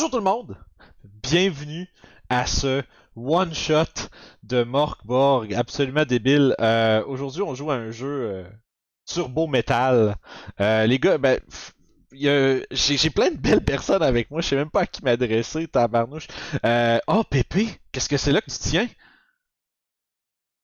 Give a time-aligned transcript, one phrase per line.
[0.00, 0.56] Bonjour tout le monde,
[1.22, 1.86] bienvenue
[2.30, 2.82] à ce
[3.14, 4.08] one shot
[4.42, 6.54] de Morkborg, absolument débile.
[6.58, 8.44] Euh, Aujourd'hui, on joue à un jeu euh,
[9.04, 10.16] turbo metal.
[10.58, 11.38] Euh, les gars, ben,
[12.12, 14.40] j'ai plein de belles personnes avec moi.
[14.40, 16.28] Je sais même pas à qui m'adresser, tabarnouche.
[16.64, 18.88] Euh, oh, Pépé, qu'est-ce que c'est là que tu tiens?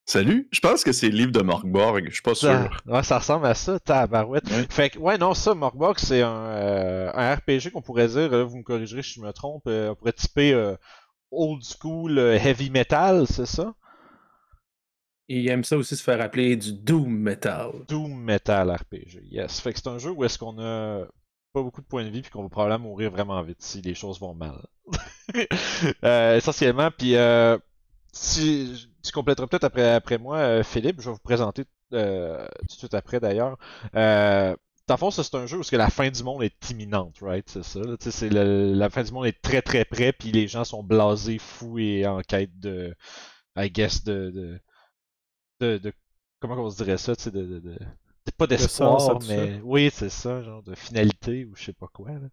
[0.09, 2.81] Salut, je pense que c'est le livre de Morgborg, je suis pas Ça, sûr.
[2.85, 4.49] ouais, ça ressemble à ça, tabarouette.
[4.49, 4.65] Ouais.
[4.69, 8.43] Fait que, ouais, non, ça, Morkborg, c'est un, euh, un RPG qu'on pourrait dire, là,
[8.45, 10.75] vous me corrigerez si je me trompe, euh, on pourrait typer euh,
[11.29, 13.73] old school euh, heavy metal, c'est ça?
[15.27, 17.71] Et il aime ça aussi se faire appeler du Doom Metal.
[17.89, 19.59] Doom Metal RPG, yes.
[19.59, 21.03] Fait que c'est un jeu où est-ce qu'on a
[21.51, 23.93] pas beaucoup de points de vie puis qu'on va probablement mourir vraiment vite si les
[23.93, 24.65] choses vont mal.
[26.03, 27.57] Euh, essentiellement, puis euh,
[28.11, 32.75] si tu compléteras peut-être après, après moi, euh, Philippe, je vais vous présenter euh, tout
[32.75, 33.57] de suite après d'ailleurs.
[33.95, 34.55] Euh,
[34.87, 37.47] dans le fond, ça c'est un jeu où la fin du monde est imminente, right?
[37.49, 37.81] C'est ça.
[37.99, 41.77] c'est la fin du monde est très très près, puis les gens sont blasés, fous
[41.79, 42.95] et en quête de,
[43.57, 44.59] I guess, de, de,
[45.59, 45.93] de, de-
[46.39, 49.17] comment on se dirait ça, tu sais, de, de, de- de- pas d'espoir, ça.
[49.27, 52.11] mais oui, c'est ça, genre de finalité ou je sais pas quoi.
[52.11, 52.29] Là.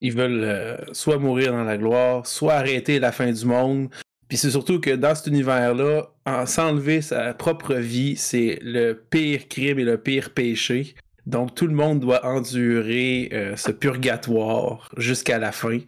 [0.00, 3.90] Ils veulent euh, soit mourir dans la gloire, soit arrêter la fin du monde.
[4.30, 9.48] Puis c'est surtout que dans cet univers-là, en s'enlever sa propre vie, c'est le pire
[9.48, 10.94] crime et le pire péché.
[11.26, 15.80] Donc tout le monde doit endurer euh, ce purgatoire jusqu'à la fin.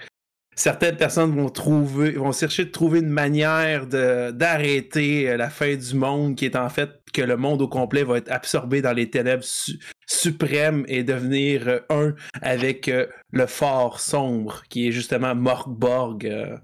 [0.57, 5.95] Certaines personnes vont trouver, vont chercher de trouver une manière d'arrêter euh, la fin du
[5.95, 9.09] monde, qui est en fait que le monde au complet va être absorbé dans les
[9.09, 12.91] ténèbres su- suprêmes et devenir euh, un avec
[13.31, 16.61] le fort sombre, qui est justement Morgborg.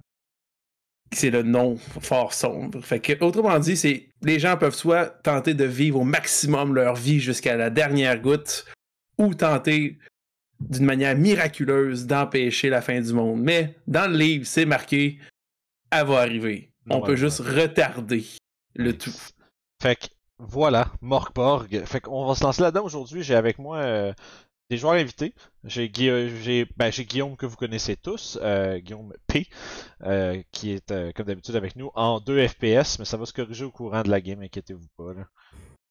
[1.13, 2.81] C'est le nom fort sombre.
[2.83, 6.95] Fait que, autrement dit, c'est les gens peuvent soit tenter de vivre au maximum leur
[6.95, 8.67] vie jusqu'à la dernière goutte,
[9.17, 9.99] ou tenter
[10.61, 13.41] d'une manière miraculeuse d'empêcher la fin du monde.
[13.41, 15.19] Mais dans le livre, c'est marqué
[15.91, 16.71] elle va arriver.
[16.91, 17.17] On Ouais, peut ouais.
[17.17, 18.25] juste retarder
[18.75, 19.15] le tout.
[19.83, 20.07] Fait que
[20.39, 21.85] voilà, Morkborg.
[21.85, 23.23] Fait qu'on va se lancer là-dedans aujourd'hui.
[23.23, 24.13] J'ai avec moi euh,
[24.71, 25.35] des joueurs invités.
[25.65, 29.47] J'ai euh, j'ai ben, j'ai Guillaume que vous connaissez tous, euh, Guillaume P,
[30.03, 33.33] euh, qui est euh, comme d'habitude avec nous en 2 FPS, mais ça va se
[33.33, 35.15] corriger au courant de la game, inquiétez-vous pas.
[35.15, 35.27] Là.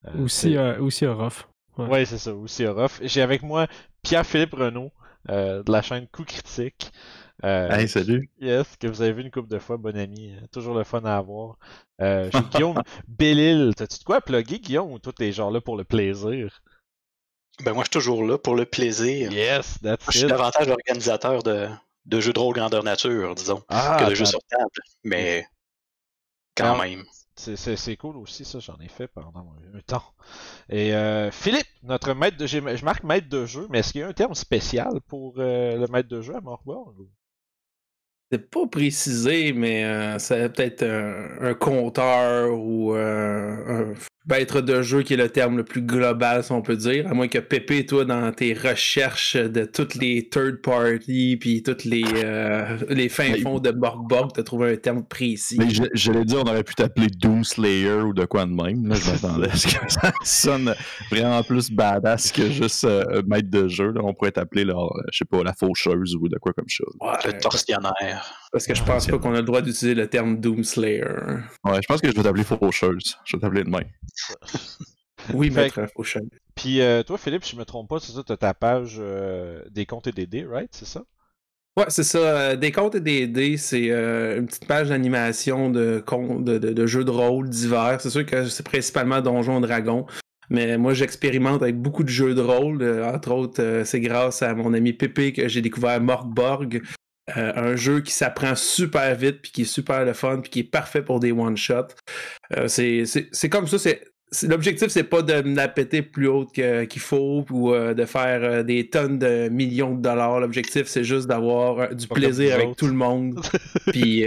[0.08, 1.50] Euh, Aussi, euh, aussi Orof.
[1.78, 1.86] ouais.
[1.88, 3.00] Ouais, c'est ça, aussi Orof.
[3.04, 3.68] J'ai avec moi
[4.04, 4.92] Pierre-Philippe Renaud
[5.30, 6.92] euh, de la chaîne Coup Critique.
[7.44, 8.30] Euh, Hey, salut.
[8.40, 10.36] Yes, que vous avez vu une couple de fois, bon ami.
[10.52, 11.58] Toujours le fun à avoir.
[12.02, 13.74] Euh, j'ai Guillaume Bellil.
[13.76, 16.62] T'as-tu de quoi à plugger, Guillaume, ou toi t'es genre là pour le plaisir?
[17.64, 19.32] Ben moi, je suis toujours là pour le plaisir.
[19.32, 20.30] Yes, that's Moi, je suis it.
[20.30, 21.68] davantage organisateur de,
[22.06, 24.70] de jeux de rôle grandeur nature, disons, Ah, que de jeux attends, sur table.
[25.04, 25.46] Mais
[26.56, 27.04] quand même.
[27.36, 30.04] c'est- c'est c'est cool aussi, ça, j'en ai fait pendant un temps.
[30.70, 34.02] Et euh, Philippe, notre maître de j'ai- je marque maître de jeu, mais est-ce qu'il
[34.02, 36.96] y a un terme spécial pour euh, le maître de jeu à Morgborg?
[38.32, 43.94] C'est pas précisé, mais euh, c'est peut-être un, un compteur ou euh, un
[44.30, 47.08] maître de jeu qui est le terme le plus global, si on peut dire.
[47.08, 51.86] À moins que Pépé, toi, dans tes recherches de toutes les third parties puis toutes
[51.86, 55.56] les, euh, les fins Mais- fonds de Borg-Borg, t'as trouvé un terme précis.
[55.60, 58.86] Mais je- j'allais dire, on aurait pu t'appeler Doomslayer ou de quoi de même.
[58.88, 60.74] Là, je m'attendais à ce que ça sonne
[61.12, 63.92] vraiment plus badass que juste euh, maître de jeu.
[63.92, 64.02] Là.
[64.04, 66.96] On pourrait t'appeler, là, euh, je sais pas, la faucheuse ou de quoi comme chose.
[67.00, 68.34] Ouais, Le tortionnaire.
[68.52, 71.04] Parce que je pense pas qu'on a le droit d'utiliser le terme Doomslayer.
[71.64, 73.18] Ouais, je pense que je vais t'appeler faucheuse.
[73.26, 73.84] Je vais t'appeler de même.
[75.34, 76.22] Oui, maître Fauchon.
[76.56, 79.62] Puis euh, toi, Philippe, si je me trompe pas, c'est ça, t'as ta page euh,
[79.72, 80.70] des comptes et des dés, right?
[80.72, 81.04] C'est ça?
[81.76, 82.20] Ouais, c'est ça.
[82.20, 86.04] Euh, Des comptes et des dés, c'est euh, une petite page d'animation de,
[86.40, 88.00] de, de, de jeux de rôle divers.
[88.00, 90.06] C'est sûr que c'est principalement Donjons et Dragons.
[90.50, 92.82] Mais moi, j'expérimente avec beaucoup de jeux de rôle.
[93.04, 96.82] Entre autres, euh, c'est grâce à mon ami Pépé que j'ai découvert Morgborg.
[97.36, 100.60] Euh, un jeu qui s'apprend super vite, puis qui est super le fun, puis qui
[100.60, 101.94] est parfait pour des one-shots.
[102.56, 104.02] Euh, c'est comme ça, c'est
[104.44, 108.90] L'objectif, c'est pas de la péter plus haute qu'il faut ou euh, de faire des
[108.90, 110.42] tonnes de millions de dollars.
[110.42, 113.40] L'objectif, c'est juste d'avoir du plaisir avec tout le monde,
[113.88, 114.26] puis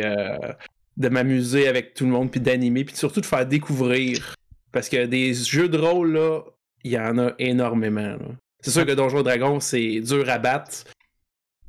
[0.97, 4.35] de m'amuser avec tout le monde, puis d'animer, puis surtout de faire découvrir.
[4.73, 6.45] Parce que des jeux de rôle, là,
[6.83, 8.17] il y en a énormément.
[8.63, 10.85] C'est sûr que Donjon Dragon, c'est dur à battre.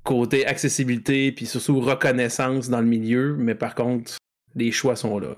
[0.03, 4.17] Côté accessibilité, puis surtout reconnaissance dans le milieu, mais par contre,
[4.55, 5.35] les choix sont là.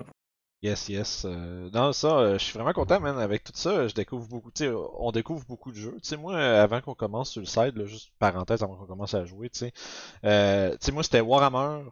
[0.64, 1.26] Yes, yes.
[1.26, 3.18] Euh, non, ça, euh, je suis vraiment content, man.
[3.18, 4.50] Avec tout ça, je découvre beaucoup.
[4.50, 5.96] Tu sais, on découvre beaucoup de jeux.
[6.02, 9.12] Tu sais, moi, avant qu'on commence sur le site, là, juste parenthèse avant qu'on commence
[9.12, 9.72] à jouer, tu sais.
[10.24, 11.84] Euh, tu sais, moi, c'était Warhammer.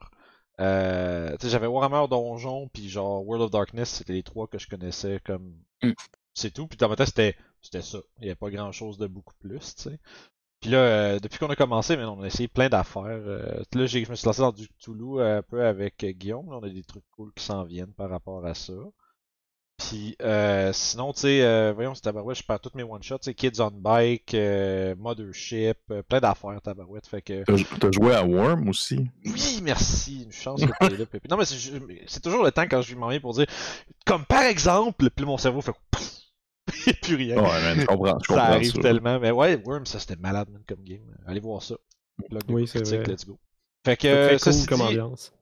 [0.61, 4.59] Euh, tu sais, j'avais Warhammer Donjon, puis genre World of Darkness, c'était les trois que
[4.59, 5.55] je connaissais comme.
[5.83, 5.93] Mm.
[6.33, 6.67] C'est tout.
[6.67, 7.99] Puis dans ma tête, c'était c'était ça.
[8.21, 9.99] Il n'y a pas grand chose de beaucoup plus, tu sais.
[10.63, 13.05] Puis là, euh, depuis qu'on a commencé, mais on a essayé plein d'affaires.
[13.05, 16.13] Euh, là, j'ai- je me suis lancé dans du Cthulhu euh, un peu avec euh,
[16.13, 16.49] Guillaume.
[16.51, 18.73] Là, on a des trucs cool qui s'en viennent par rapport à ça.
[19.79, 23.61] Puis euh, sinon, tu sais, euh, voyons, c'est tabarouette, je perds tous mes one-shots, Kids
[23.61, 25.79] on Bike, euh, Mothership,
[26.09, 27.09] plein d'affaires, tabarouette.
[27.09, 27.43] Fait que.
[27.81, 29.09] T'as joué à Worm aussi?
[29.25, 30.23] Oui, merci.
[30.23, 31.27] Une chance que t'es là, Pépé.
[31.29, 33.47] Non, mais c'est toujours le temps quand je lui m'en viens pour dire.
[34.07, 35.73] Comme par exemple, puis mon cerveau fait.
[35.91, 36.22] Pouf!
[37.03, 37.37] Plus rien.
[37.37, 38.81] Ouais, man, je comprends, je ça comprends arrive ça.
[38.81, 39.19] tellement.
[39.21, 41.03] Mais ouais, Worm, ça c'était malade man, comme game.
[41.27, 41.77] Allez voir ça.
[42.29, 43.03] Blog de Oui, c'est vrai.
[43.05, 43.39] let's go.
[43.85, 45.33] Fait que, C'est cool comme dit, ambiance.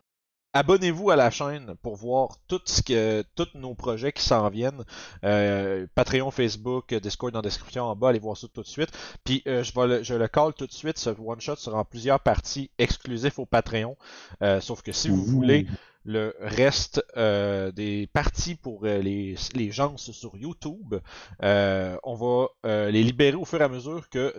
[0.54, 4.82] abonnez-vous à la chaîne pour voir tout ce que tous nos projets qui s'en viennent.
[5.24, 8.90] Euh, Patreon, Facebook, Discord dans la description en bas, allez voir ça tout de suite.
[9.24, 11.80] Puis euh, je, vais le, je le call tout de suite, ce one shot sera
[11.80, 13.96] en plusieurs parties exclusifs au Patreon.
[14.42, 15.66] Euh, sauf que si vous voulez
[16.04, 20.94] le reste euh, des parties pour euh, les, les gens sur YouTube,
[21.42, 24.38] euh, on va les libérer au fur et à mesure que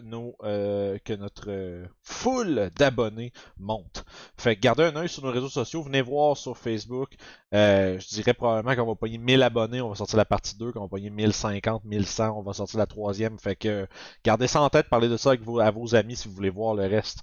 [1.16, 4.06] notre foule d'abonnés monte.
[4.38, 7.16] Fait que gardez un œil sur nos réseaux sociaux, venez voir sur Facebook.
[7.52, 10.81] Je dirais probablement qu'on va pogner 1000 abonnés, on va sortir la partie 2, qu'on
[10.81, 13.38] va pogner 1050, 1100, on va sortir la troisième.
[13.40, 13.88] Fait que
[14.24, 16.88] gardez ça en tête, parlez de ça à vos amis si vous voulez voir le
[16.88, 17.19] reste.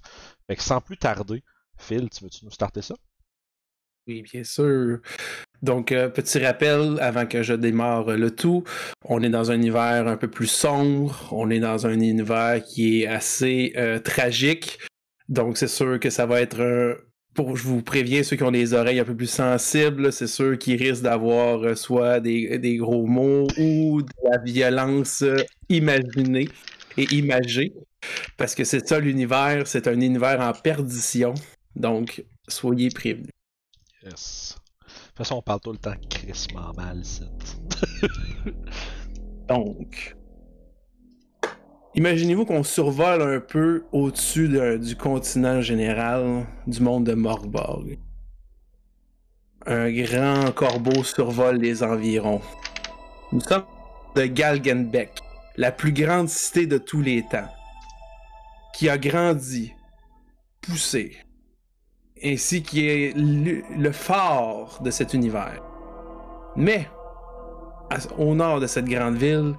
[0.47, 1.43] Fait que sans plus tarder,
[1.77, 2.95] Phil, tu veux-tu nous starter ça?
[4.09, 4.97] Oui, bien sûr.
[5.61, 8.63] Donc, euh, petit rappel avant que je démarre le tout.
[9.05, 11.29] On est dans un univers un peu plus sombre.
[11.31, 14.79] On est dans un univers qui est assez euh, tragique.
[15.27, 16.95] Donc, c'est sûr que ça va être un.
[17.35, 20.55] Pour, je vous préviens, ceux qui ont les oreilles un peu plus sensibles, c'est ceux
[20.55, 25.37] qui risquent d'avoir euh, soit des, des gros mots ou de la violence euh,
[25.69, 26.49] imaginée
[26.97, 27.73] et imagée.
[28.37, 31.35] Parce que c'est ça l'univers, c'est un univers en perdition.
[31.75, 33.29] Donc, soyez prévenus.
[34.03, 34.55] Yes.
[34.79, 37.03] De toute façon, on parle tout le temps crissement mal.
[39.47, 40.15] Donc,
[41.95, 47.99] imaginez-vous qu'on survole un peu au-dessus de- du continent général du monde de Morborg.
[49.65, 52.41] Un grand corbeau survole les environs.
[53.31, 53.65] Nous sommes
[54.15, 55.11] de Galgenbeck,
[55.57, 57.49] la plus grande cité de tous les temps,
[58.73, 59.73] qui a grandi,
[60.61, 61.17] poussé,
[62.23, 65.61] ainsi qui est le, phare de cet univers.
[66.55, 66.87] Mais,
[68.17, 69.55] au nord de cette grande ville,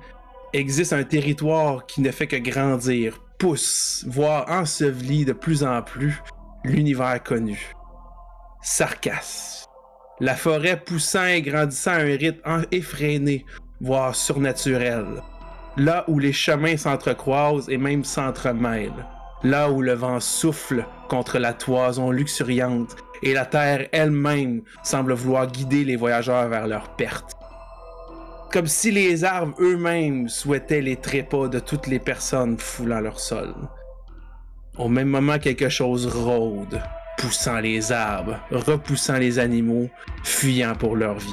[0.53, 6.23] existe un territoire qui ne fait que grandir, pousse, voire ensevelit de plus en plus
[6.65, 7.73] l'univers connu.
[8.63, 9.67] Sarkas.
[10.21, 13.47] La forêt poussant et grandissant à un rythme effréné,
[13.81, 15.06] voire surnaturel.
[15.79, 19.06] Là où les chemins s'entrecroisent et même s'entremêlent.
[19.43, 25.47] Là où le vent souffle contre la toison luxuriante et la terre elle-même semble vouloir
[25.47, 27.41] guider les voyageurs vers leur perte
[28.53, 33.55] comme si les arbres eux-mêmes souhaitaient les trépas de toutes les personnes foulant leur sol.
[34.77, 36.82] Au même moment, quelque chose rôde,
[37.19, 39.89] poussant les arbres, repoussant les animaux,
[40.25, 41.31] fuyant pour leur vie.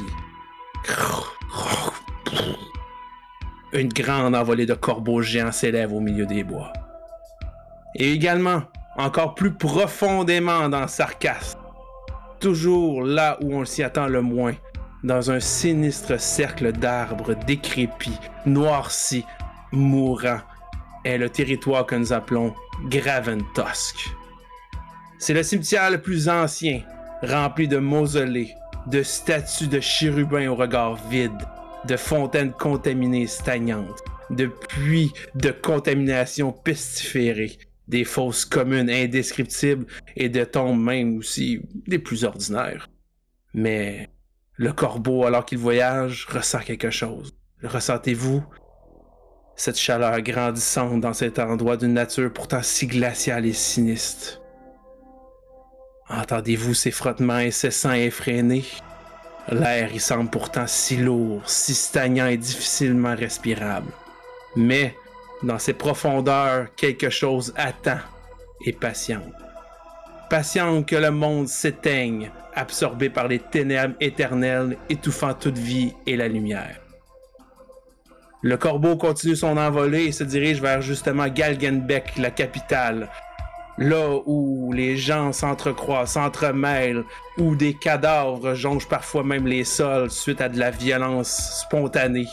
[3.74, 6.72] Une grande envolée de corbeaux géants s'élève au milieu des bois.
[7.98, 8.62] Et également,
[8.96, 11.58] encore plus profondément dans Sarkas,
[12.39, 14.54] toujours là où on s'y attend le moins,
[15.04, 19.25] dans un sinistre cercle d'arbres décrépits, noircis,
[19.72, 20.42] mourants,
[21.06, 22.54] est le territoire que nous appelons
[22.89, 23.96] Graventosk.
[25.18, 26.82] C'est le cimetière le plus ancien,
[27.24, 28.54] rempli de mausolées,
[28.86, 31.48] de statues de chérubins au regard vide,
[31.86, 40.44] de fontaines contaminées stagnantes, de puits de contamination pestiférée, des fosses communes indescriptibles et de
[40.44, 42.89] tombes même aussi des plus ordinaires.
[43.53, 44.10] Mais
[44.56, 47.36] le corbeau, alors qu'il voyage, ressent quelque chose.
[47.63, 48.44] Ressentez-vous?
[49.56, 54.41] Cette chaleur grandissante dans cet endroit d'une nature pourtant si glaciale et sinistre?
[56.10, 58.65] Entendez-vous ces frottements incessants et effrénés?
[59.50, 63.91] L'air y semble pourtant si lourd, si stagnant et difficilement respirable.
[64.56, 64.96] Mais,
[65.44, 68.00] dans ces profondeurs, quelque chose attend
[68.65, 69.34] et patiente.
[70.29, 76.27] Patiente que le monde s'éteigne, absorbé par les ténèbres éternelles, étouffant toute vie et la
[76.27, 76.79] lumière.
[78.41, 83.10] Le corbeau continue son envolée et se dirige vers justement Galgenbeck, la capitale,
[83.77, 87.03] là où les gens s'entrecroisent, s'entremêlent,
[87.38, 92.27] où des cadavres jonchent parfois même les sols suite à de la violence spontanée.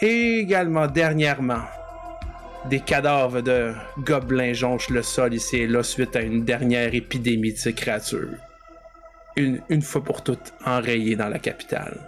[0.00, 1.64] Et également, dernièrement,
[2.68, 7.52] des cadavres de gobelins jonchent le sol ici et là suite à une dernière épidémie
[7.52, 8.36] de ces créatures.
[9.36, 11.98] Une, fois pour toutes enrayée dans la capitale.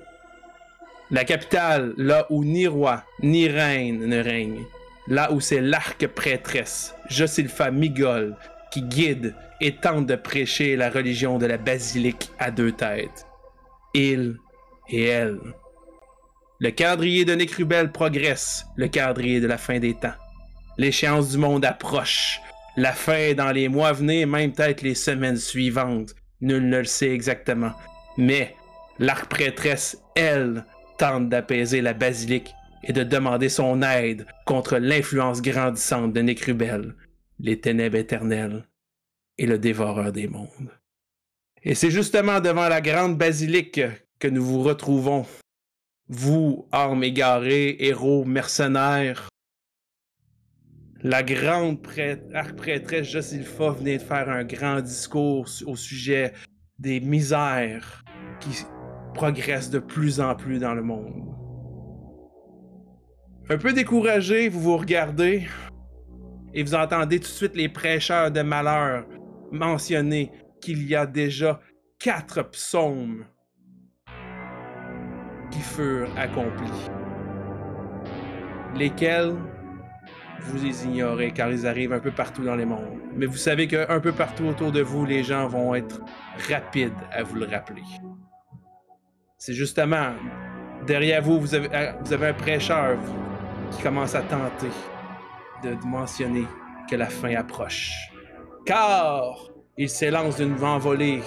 [1.10, 4.64] La capitale, là où ni roi ni reine ne règne,
[5.08, 8.36] là où c'est l'arc prêtresse, Josilpha Migol,
[8.70, 13.26] qui guide et tente de prêcher la religion de la basilique à deux têtes.
[13.94, 14.36] Il
[14.90, 15.38] et elle.
[16.58, 20.14] Le calendrier de Nécrubel progresse, le calendrier de la fin des temps.
[20.78, 22.40] L'échéance du monde approche.
[22.76, 26.14] La fin dans les mois à même peut-être les semaines suivantes.
[26.40, 27.72] Nul ne le sait exactement.
[28.16, 28.54] Mais
[28.98, 30.64] l'arc prêtresse, elle,
[30.98, 36.94] tente d'apaiser la basilique et de demander son aide contre l'influence grandissante de Nécrubel,
[37.38, 38.66] les ténèbres éternelles
[39.38, 40.70] et le dévoreur des mondes.
[41.62, 43.80] Et c'est justement devant la grande basilique
[44.18, 45.26] que nous vous retrouvons,
[46.08, 49.28] vous, armes égarées, héros, mercenaires.
[51.04, 56.32] La grande prêtre, arc-prêtresse Josilpha venait de faire un grand discours au sujet
[56.78, 58.04] des misères
[58.38, 58.64] qui
[59.12, 61.34] progressent de plus en plus dans le monde.
[63.50, 65.48] Un peu découragé, vous vous regardez
[66.54, 69.04] et vous entendez tout de suite les prêcheurs de malheur
[69.50, 70.30] mentionner
[70.60, 71.58] qu'il y a déjà
[71.98, 73.24] quatre psaumes
[75.50, 76.88] qui furent accomplis.
[78.76, 79.34] Lesquels
[80.44, 83.00] vous les ignorez car ils arrivent un peu partout dans les mondes.
[83.14, 86.00] Mais vous savez qu'un peu partout autour de vous, les gens vont être
[86.48, 87.82] rapides à vous le rappeler.
[89.38, 90.12] C'est justement
[90.86, 92.98] derrière vous, vous avez, un prêcheur
[93.70, 94.70] qui commence à tenter
[95.62, 96.46] de mentionner
[96.90, 97.92] que la fin approche.
[98.64, 101.22] Car il s'élance d'une volée.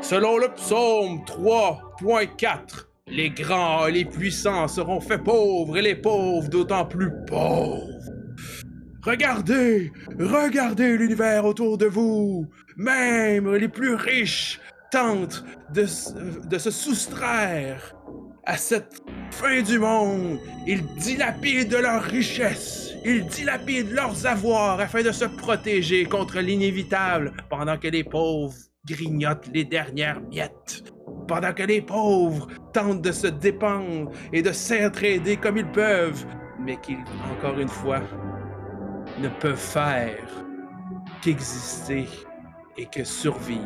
[0.00, 6.48] Selon le psaume 3.4, les grands et les puissants seront faits pauvres et les pauvres
[6.48, 7.86] d'autant plus pauvres.
[9.02, 12.46] Regardez, regardez l'univers autour de vous.
[12.76, 15.44] Même les plus riches tentent
[15.74, 15.86] de,
[16.48, 17.94] de se soustraire
[18.44, 20.38] à cette fin du monde.
[20.66, 22.94] Ils dilapident de leurs richesses.
[23.04, 28.54] Ils dilapident leurs avoirs afin de se protéger contre l'inévitable pendant que les pauvres
[28.86, 30.91] grignotent les dernières miettes.
[31.32, 36.26] Pendant que les pauvres tentent de se dépendre et de s'entraider comme ils peuvent,
[36.60, 38.02] mais qu'ils, encore une fois,
[39.18, 40.28] ne peuvent faire
[41.22, 42.04] qu'exister
[42.76, 43.64] et que survivre.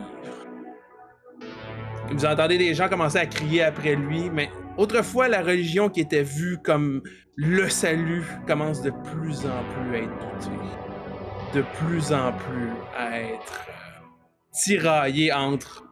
[2.13, 6.23] Vous entendez des gens commencer à crier après lui, mais autrefois, la religion qui était
[6.23, 7.03] vue comme
[7.35, 13.23] le salut commence de plus en plus à être doutée, de plus en plus à
[13.23, 13.67] être
[14.53, 15.86] tiraillée entre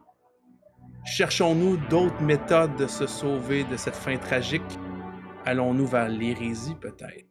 [1.05, 4.79] cherchons-nous d'autres méthodes de se sauver de cette fin tragique,
[5.45, 7.25] allons-nous vers l'hérésie peut-être?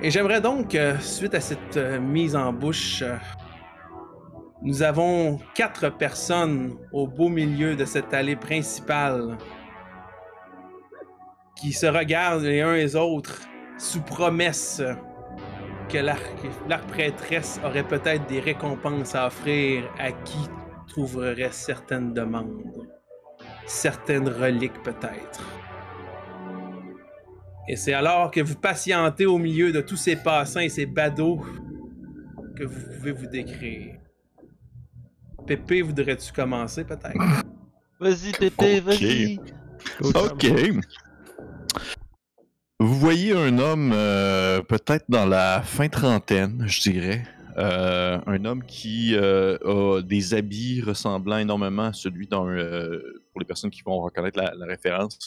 [0.00, 3.02] Et j'aimerais donc, euh, suite à cette euh, mise en bouche,
[4.62, 9.36] nous avons quatre personnes au beau milieu de cette allée principale
[11.56, 13.42] qui se regardent les uns les autres
[13.78, 14.82] sous promesse
[15.88, 20.48] que l'arc prêtresse aurait peut-être des récompenses à offrir à qui
[20.86, 22.88] trouverait certaines demandes,
[23.66, 25.42] certaines reliques peut-être.
[27.68, 31.40] Et c'est alors que vous patientez au milieu de tous ces passants et ces badauds
[32.56, 33.96] que vous pouvez vous décrire.
[35.46, 37.44] Pépé, voudrais-tu commencer peut-être?
[38.00, 39.40] Vas-y, Pépé, vas-y.
[40.14, 40.46] Ok.
[42.80, 47.22] Vous voyez un homme euh, peut-être dans la fin trentaine, je dirais.
[47.56, 52.44] Euh, un homme qui euh, a des habits ressemblant énormément à celui d'un.
[53.32, 55.18] pour les personnes qui vont reconnaître la, référence,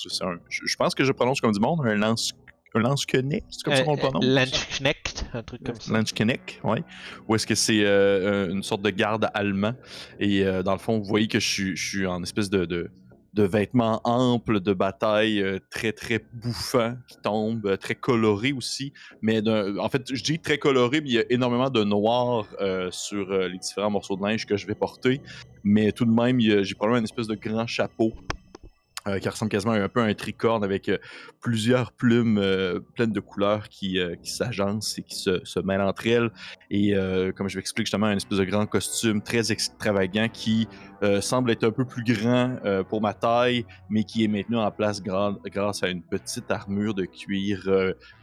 [0.49, 2.33] je, pense que je prononce comme du monde, un lance
[2.73, 4.25] un Lansknecht, c'est comme ça qu'on le prononce?
[4.25, 5.93] Lansknecht, un truc comme ça.
[5.93, 6.79] Lansknecht, oui.
[7.27, 9.73] Ou est-ce que c'est euh, une sorte de garde allemand?
[10.19, 12.91] Et euh, dans le fond, vous voyez que je suis, en espèce de, de,
[13.43, 18.93] vêtements amples de bataille, euh, très, très bouffants, qui tombent, très colorés aussi.
[19.21, 22.45] Mais en fait, je dis très coloré, mais il y a énormément de noir
[22.91, 25.21] sur les différents morceaux de linge que je vais porter.
[25.63, 28.13] Mais tout de même, j'ai probablement une espèce de grand chapeau
[29.07, 30.97] euh, qui ressemble quasiment un peu à un tricorne avec euh,
[31.39, 36.07] plusieurs plumes euh, pleines de couleurs qui, qui s'agencent et qui se, se, mêlent entre
[36.07, 36.29] elles.
[36.69, 36.93] Et
[37.35, 40.67] comme je vais expliquer justement, un espèce de grand costume très extravagant qui
[41.21, 42.57] semble être un peu plus grand
[42.89, 47.05] pour ma taille, mais qui est maintenu en place grâce à une petite armure de
[47.05, 47.69] cuir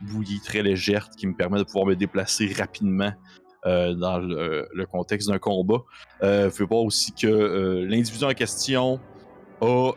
[0.02, 3.12] bouillie très légère qui me permet de pouvoir me déplacer rapidement
[3.64, 5.82] dans le, contexte d'un combat.
[6.22, 9.00] Il faut voir aussi que l'individu en question
[9.60, 9.92] a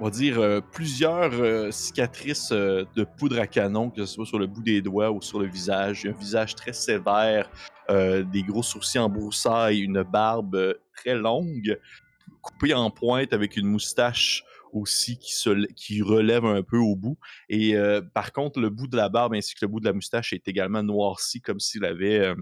[0.00, 4.26] on va dire, euh, plusieurs euh, cicatrices euh, de poudre à canon, que ce soit
[4.26, 6.06] sur le bout des doigts ou sur le visage.
[6.06, 7.50] Un visage très sévère,
[7.88, 11.78] des gros sourcils en broussailles, une barbe très longue,
[12.42, 17.16] coupée en pointe avec une moustache aussi qui, se, qui relève un peu au bout.
[17.48, 17.76] Et
[18.12, 20.48] par contre, le bout de la barbe ainsi que le bout de la moustache est
[20.48, 22.34] également noirci, comme avait,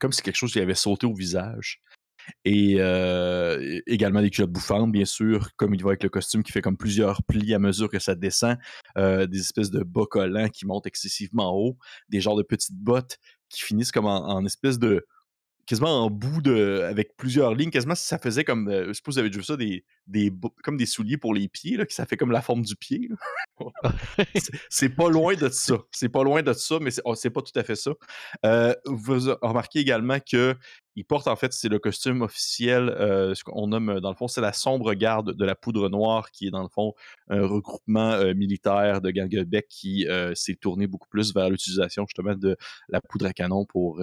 [0.00, 1.82] comme si quelque chose lui avait sauté au visage.
[2.44, 6.52] Et euh, également des culottes bouffantes, bien sûr, comme il va avec le costume qui
[6.52, 8.56] fait comme plusieurs plis à mesure que ça descend,
[8.96, 11.76] des espèces de bas collants qui montent excessivement haut,
[12.08, 13.18] des genres de petites bottes
[13.48, 15.04] qui finissent comme en, en espèce de,
[15.66, 16.82] quasiment en bout de.
[16.88, 18.70] avec plusieurs lignes, quasiment si ça faisait comme.
[18.70, 21.34] je sais pas si vous avez déjà vu ça, des, des, comme des souliers pour
[21.34, 23.08] les pieds, là, que ça fait comme la forme du pied.
[24.70, 25.78] c'est pas loin de ça.
[25.90, 27.92] C'est pas loin de ça, mais c'est oh, pas tout à fait ça.
[28.44, 30.56] Euh, vous remarquez également que
[30.96, 34.28] il porte en fait, c'est le costume officiel, euh, ce qu'on nomme dans le fond,
[34.28, 36.94] c'est la sombre garde de la poudre noire, qui est dans le fond
[37.28, 42.56] un regroupement euh, militaire de Gangelbeck qui s'est tourné beaucoup plus vers l'utilisation justement de
[42.88, 44.00] la poudre à canon pour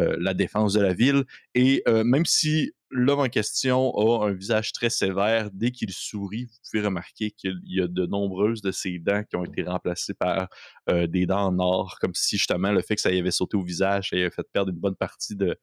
[0.00, 1.24] euh, la défense de la ville.
[1.54, 6.44] Et euh, même si l'homme en question a un visage très sévère, dès qu'il sourit,
[6.44, 10.14] vous pouvez remarquer qu'il y a de nombreuses de ses dents qui ont été remplacées
[10.14, 10.48] par
[10.88, 13.56] euh, des dents en or, comme si justement le fait que ça y avait sauté
[13.56, 15.56] au visage, ça y avait fait perdre une bonne partie de,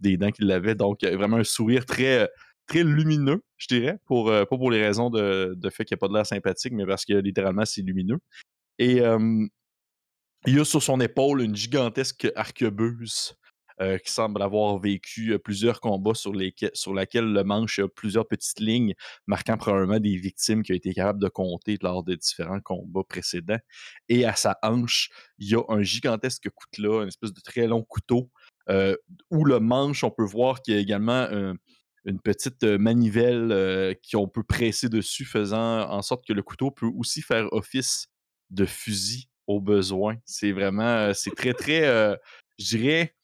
[0.00, 0.74] des dents qu'il avait.
[0.74, 2.28] Donc, vraiment un sourire très,
[2.66, 6.08] très lumineux, je dirais, pour, pas pour les raisons de, fait qu'il n'y a pas
[6.08, 8.18] de l'air sympathique, mais parce que littéralement, c'est lumineux.
[8.78, 9.02] Et
[10.46, 13.34] il y a sur son épaule une gigantesque arquebuse
[13.80, 17.88] euh, qui semble avoir vécu euh, plusieurs combats sur, lesquels, sur lesquels le manche a
[17.88, 18.92] plusieurs petites lignes,
[19.26, 23.58] marquant probablement des victimes qui ont été capables de compter lors de différents combats précédents.
[24.10, 25.08] Et à sa hanche,
[25.38, 28.30] il y a un gigantesque coutelas, une espèce de très long couteau,
[28.68, 28.96] euh,
[29.30, 31.28] où le manche, on peut voir qu'il y a également
[32.04, 37.22] une petite manivelle qu'on peut presser dessus, faisant en sorte que le couteau peut aussi
[37.22, 38.08] faire office
[38.50, 40.16] de fusil au besoin.
[40.24, 41.82] C'est vraiment, c'est très, très,
[42.58, 43.14] je dirais,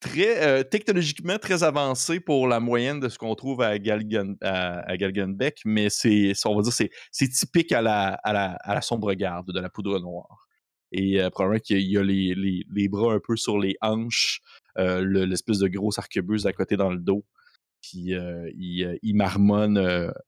[0.00, 5.60] très euh, technologiquement très avancé pour la moyenne de ce qu'on trouve à, Galgen, Galgenbeck,
[5.64, 10.48] mais c'est, on va dire, c'est, typique à la sombre garde de la poudre noire.
[10.92, 14.40] Et euh, probablement qu'il y a les, les, les, bras un peu sur les hanches,
[14.78, 17.24] euh, l'espèce de grosse arquebuse à côté dans le dos.
[17.82, 19.78] Puis il, il, marmonne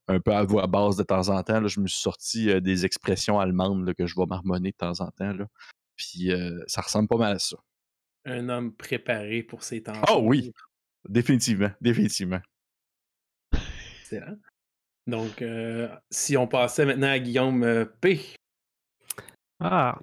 [0.08, 1.60] un peu à voix basse de temps en temps.
[1.60, 5.10] Là, je me suis sorti des expressions allemandes que je vais marmonner de temps en
[5.10, 5.34] temps.
[5.34, 5.46] Là.
[5.94, 6.30] Puis
[6.66, 7.58] ça ressemble pas mal à ça
[8.24, 10.00] un homme préparé pour ses temps.
[10.08, 10.52] Oh oui,
[11.08, 12.40] définitivement, définitivement.
[14.00, 14.36] Excellent.
[15.06, 18.20] Donc, euh, si on passait maintenant à Guillaume euh, P.
[19.58, 19.98] Ah,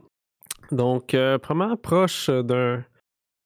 [0.72, 2.84] donc, euh, probablement proche d'un.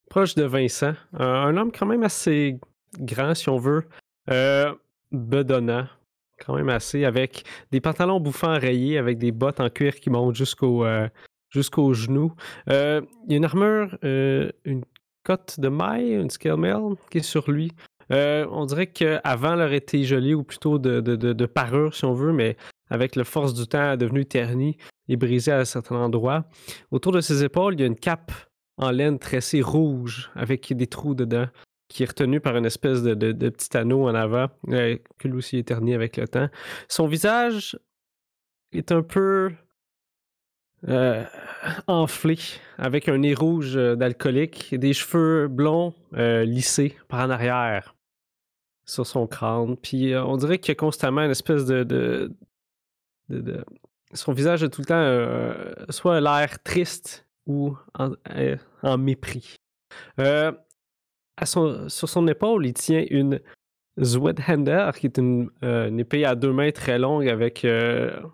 [0.10, 0.94] proche de Vincent.
[1.14, 2.60] un homme quand même assez
[3.00, 3.84] grand, si on veut.
[5.12, 5.88] bedonnant,
[6.46, 10.36] quand même assez, avec des pantalons bouffants rayés, avec des bottes en cuir qui montent
[10.36, 10.86] jusqu'au
[11.54, 12.34] jusqu'aux genoux.
[12.70, 14.84] Euh, il y a une armure, euh, une
[15.24, 17.72] cote de maille, une scale mail qui est sur lui.
[18.12, 22.14] Euh, on dirait qu'avant, elle aurait été jolie ou plutôt de, de, parure, si on
[22.14, 22.58] veut, mais
[22.90, 26.46] avec la force du temps, elle est devenue ternie et brisée à certains endroits.
[26.92, 28.32] Autour de ses épaules, il y a une cape
[28.78, 31.48] en laine tressée rouge avec des trous dedans
[31.90, 35.68] qui est retenue par une espèce de, petit anneau en avant, que lui aussi est
[35.68, 36.50] terni avec le temps.
[36.88, 37.78] Son visage
[38.72, 39.52] est un peu
[40.88, 41.24] euh,
[41.88, 42.38] enflé,
[42.78, 47.96] avec un nez rouge euh, d'alcoolique, des cheveux blonds euh, lissés par en arrière
[48.86, 49.78] sur son crâne.
[49.78, 51.84] Puis on dirait qu'il y a constamment une espèce de.
[51.84, 53.64] de,
[54.14, 59.56] Son visage a tout le temps soit l'air triste ou en, mépris.
[60.18, 63.40] À son, sur son épaule, il tient une
[64.00, 65.50] Zwedhander, qui est une,
[66.00, 67.66] épée à deux mains très longue avec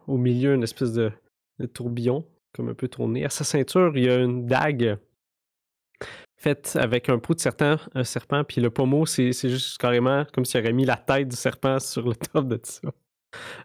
[0.07, 1.11] au milieu une espèce de,
[1.59, 3.25] de tourbillon comme un peu tourné.
[3.25, 4.97] À sa ceinture, il y a une dague
[6.37, 10.45] faite avec un pot de serpent, un serpent, puis le pommeau, c'est juste carrément comme
[10.45, 12.89] s'il aurait mis la tête du serpent sur le top de tout ça.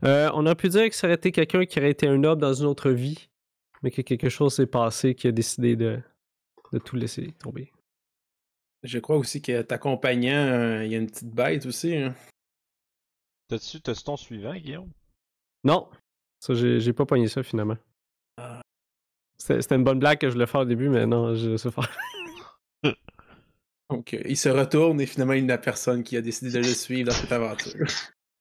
[0.05, 2.41] Euh, on aurait pu dire que ça aurait été quelqu'un qui aurait été un noble
[2.41, 3.29] dans une autre vie,
[3.83, 6.01] mais que quelque chose s'est passé qui a décidé de,
[6.73, 7.73] de tout laisser tomber.
[8.83, 11.97] Je crois aussi que t'accompagnant, euh, il y a une petite bête aussi.
[11.97, 12.15] Hein.
[13.49, 14.91] T'as-tu ton suivant, Guillaume?
[15.65, 15.89] Non.
[16.41, 17.79] Ça, j'ai pas pogné ça finalement.
[18.37, 18.61] Ah.
[19.39, 21.91] C'était une bonne blague que je voulais faire au début, mais non, je sais faire.
[23.89, 26.65] Donc, il se retourne et finalement, il n'y a personne qui a décidé de le
[26.65, 27.87] suivre dans cette aventure.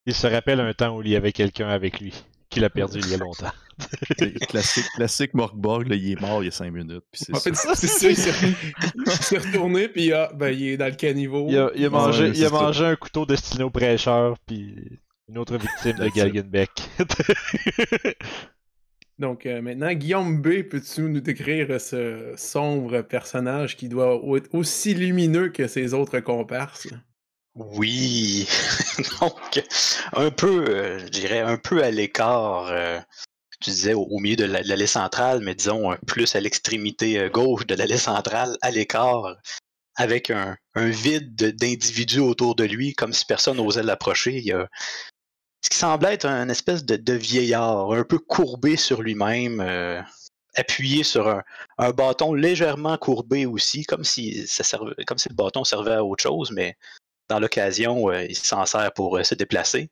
[0.05, 2.13] Il se rappelle un temps où il y avait quelqu'un avec lui,
[2.49, 3.51] qu'il a perdu il y a longtemps.
[4.49, 7.03] classique, classique Morgborg, il est mort il y a 5 minutes.
[7.31, 10.95] en fait, ça, c'est ça, il s'est retourné, puis ah, ben, il est dans le
[10.95, 11.47] caniveau.
[11.49, 15.37] Il a, il a mangé, il a mangé un couteau destiné au prêcheur, puis une
[15.37, 16.69] autre victime de Galgenbeck.
[19.19, 24.93] Donc euh, maintenant, Guillaume B, peux-tu nous décrire ce sombre personnage qui doit être aussi
[24.93, 26.89] lumineux que ses autres comparses?
[27.55, 28.47] Oui,
[29.21, 29.63] donc
[30.13, 32.99] un peu, euh, je dirais un peu à l'écart, euh,
[33.61, 37.29] tu disais au, milieu de la- de l'allée centrale, mais disons euh, plus à l'extrémité
[37.31, 39.35] gauche de l'allée centrale, à l'écart,
[39.95, 44.43] avec un, vide de- d'individus autour de lui, comme si personne n'osait l'approcher.
[45.61, 49.61] Ce qui semblait être un espèce de, vieillard, un peu courbé sur lui-même,
[50.55, 51.27] appuyé sur
[51.77, 56.23] un, bâton légèrement courbé aussi, comme si ça comme si le bâton servait à autre
[56.23, 56.75] chose, mais
[57.33, 59.89] dans l'occasion, euh, il s'en sert pour euh, se déplacer.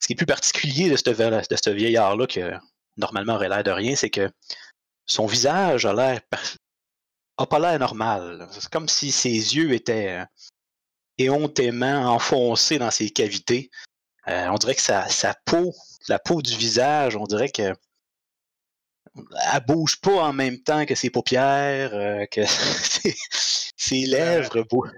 [0.00, 2.52] Ce qui est plus particulier de ce, ve- de ce vieillard-là, que
[2.96, 4.30] normalement aurait l'air de rien, c'est que
[5.06, 6.20] son visage a l'air
[7.36, 8.46] a pas l'air normal.
[8.52, 10.24] C'est comme si ses yeux étaient euh,
[11.18, 13.70] éhontément enfoncés dans ses cavités.
[14.28, 15.74] Euh, on dirait que sa, sa peau,
[16.08, 17.74] la peau du visage, on dirait que
[19.52, 23.14] elle bouge pas en même temps que ses paupières, euh, que ses,
[23.76, 24.90] ses lèvres bougent.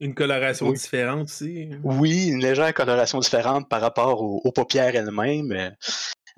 [0.00, 0.78] Une coloration Oui.
[0.78, 1.68] différente aussi.
[1.82, 5.52] Oui, une légère coloration différente par rapport aux, aux paupières elles-mêmes.
[5.52, 5.70] Euh,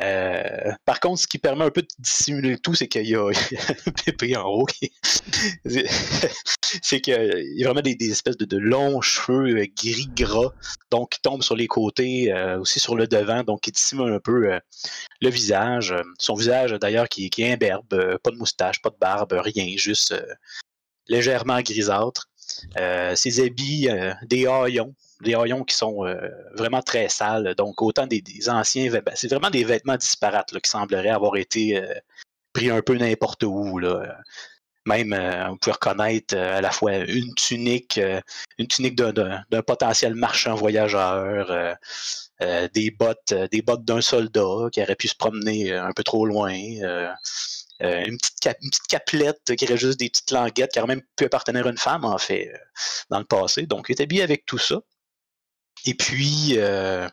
[0.01, 3.15] euh, par contre, ce qui permet un peu de dissimuler le tout, c'est qu'il y
[3.15, 3.25] a,
[3.87, 4.67] un pépé en haut.
[5.65, 10.51] c'est- qu'il y a vraiment des, des espèces de, de longs cheveux euh, gris gras,
[10.91, 14.19] donc qui tombent sur les côtés, euh, aussi sur le devant, donc qui dissimulent un
[14.21, 14.59] peu euh,
[15.21, 15.95] le visage.
[16.19, 20.15] Son visage, d'ailleurs, qui, qui est imberbe, pas de moustache, pas de barbe, rien, juste
[21.09, 22.29] légèrement grisâtre.
[22.79, 27.55] Euh, ses habits, euh, des haillons, des haillons qui sont euh, vraiment très sales.
[27.57, 29.13] Donc, autant des, anciens vêtements.
[29.15, 31.83] C'est vraiment des vêtements disparates qui sembleraient avoir été
[32.53, 33.79] pris un peu n'importe où.
[33.79, 34.19] Là.
[34.85, 35.13] Même,
[35.49, 38.01] on peut reconnaître à la fois une tunique,
[38.59, 41.77] une tunique d'un- potentiel marchand voyageur,
[42.75, 46.53] des bottes, des bottes d'un soldat qui aurait pu se promener un peu trop loin.
[47.83, 48.59] Euh, une, petite cap-
[49.09, 52.19] qui aurait juste des petites languettes qui aurait même pu appartenir à une femme, en
[52.19, 52.59] fait, euh,
[53.11, 53.67] dans le passé.
[53.67, 54.81] Donc, il est habillé avec tout ça.
[55.85, 57.09] Et puis, euh,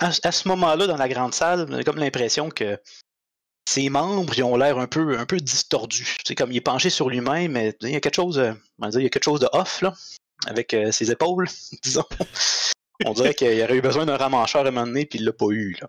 [0.00, 2.78] à, à ce moment-là, dans la grande salle, on a comme l'impression que
[3.68, 6.16] ses membres ils ont l'air un peu, un peu distordus.
[6.26, 8.90] C'est comme il est penché sur lui-même, mais il y a quelque chose, on va
[8.90, 9.94] dire, il y a quelque chose de off là,
[10.46, 11.46] avec ses épaules,
[11.82, 12.04] disons.
[13.06, 15.32] On dirait qu'il aurait eu besoin d'un ramancheur à un moment donné, puis il l'a
[15.32, 15.76] pas eu.
[15.80, 15.88] Là.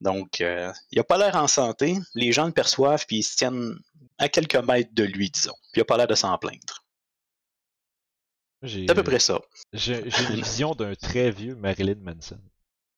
[0.00, 1.96] Donc, euh, il a pas l'air en santé.
[2.14, 3.78] Les gens le perçoivent, puis ils se tiennent
[4.18, 5.54] à quelques mètres de lui, disons.
[5.72, 6.84] Puis il a pas l'air de s'en plaindre.
[8.62, 9.40] J'ai C'est à peu près ça.
[9.72, 12.40] j'ai- une vision d'un très vieux Marilyn Manson.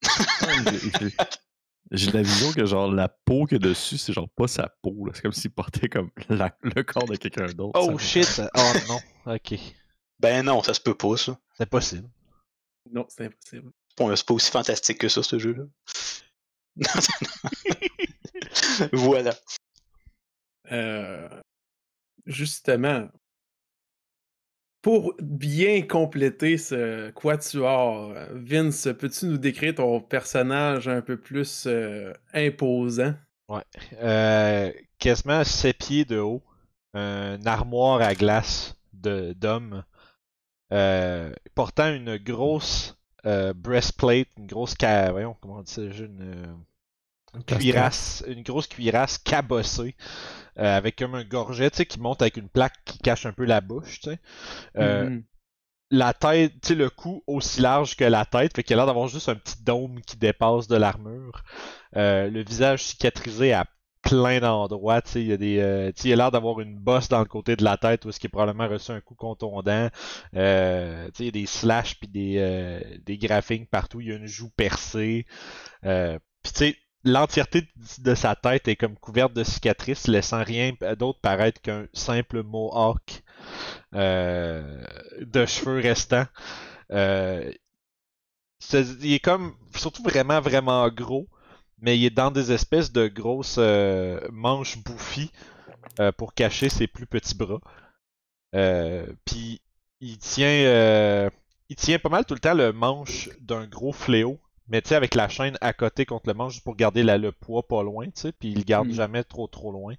[1.93, 4.69] J'ai- la vision que genre la peau qu'il y a dessus, c'est genre pas sa
[4.81, 5.07] peau.
[5.07, 5.13] là.
[5.15, 7.73] C'est comme s'il portait comme la- le corps de quelqu'un d'autre.
[7.83, 8.43] Oh Ça- shit!
[8.57, 9.59] Oh non, ok.
[10.21, 11.37] Ben non, ça se peut pas, ça.
[11.59, 12.09] C'est possible.
[12.93, 13.71] Non, c'est impossible.
[13.97, 15.65] C'est pas- c'est pas aussi fantastique que ça, ce jeu-là.
[18.93, 19.35] Voilà.
[20.73, 21.29] Euh,
[22.27, 23.09] justement,
[24.83, 32.13] pour bien compléter ce quatuor, Vince, peux-tu nous décrire ton personnage un peu plus euh,
[32.33, 33.15] imposant?
[34.01, 36.43] Euh, quasiment 7 pieds de haut.
[36.95, 39.85] Un armoire à glace de d'homme.
[40.73, 45.11] Euh, portant une grosse euh, breastplate, une grosse ca...
[45.13, 46.55] voyons comment on dit ça, déjà, une, euh,
[47.35, 49.97] une cuirasse, une grosse cuirasse cabossée
[50.59, 53.33] euh, avec comme un gorget, tu sais, qui monte avec une plaque qui cache un
[53.33, 54.21] peu la bouche, tu sais.
[54.79, 55.25] Euh, Mhm.
[55.91, 58.87] la tête, tu sais, le cou aussi large que la tête, fait qu'il a l'air
[58.87, 61.43] d'avoir juste un petit dôme qui dépasse de l'armure.
[61.97, 63.67] Euh, le visage cicatrisé à
[64.03, 67.27] plein d'endroits, il y a des, euh, il a l'air d'avoir une bosse dans le
[67.27, 69.89] côté de la tête où est-ce qu'il a probablement reçu un coup contondant.
[70.37, 74.17] Euh, il y a des slash puis des, euh, des graphings partout, il y a
[74.17, 75.27] une joue percée.
[75.85, 81.21] Euh, tu sais, l'entièreté de- sa tête est comme couverte de cicatrices, laissant rien d'autre
[81.21, 83.23] paraître qu'un simple mohawk
[83.95, 84.85] euh,
[85.21, 86.27] de cheveux restants.
[86.93, 87.53] Euh,
[88.73, 91.29] il est comme surtout vraiment vraiment gros,
[91.81, 95.31] mais il est dans des espèces de grosses euh, manches bouffies
[96.01, 97.61] euh, pour cacher ses plus petits bras.
[98.55, 99.61] Euh, Puis
[100.01, 101.31] il tient euh,
[101.69, 104.95] il tient pas mal tout le temps le manche d'un gros fléau, mais tu sais
[104.97, 108.07] avec la chaîne à côté contre le manche pour garder la- le poids pas loin,
[108.07, 108.93] tu sais, puis il le garde Mm.
[108.93, 109.95] jamais trop trop loin.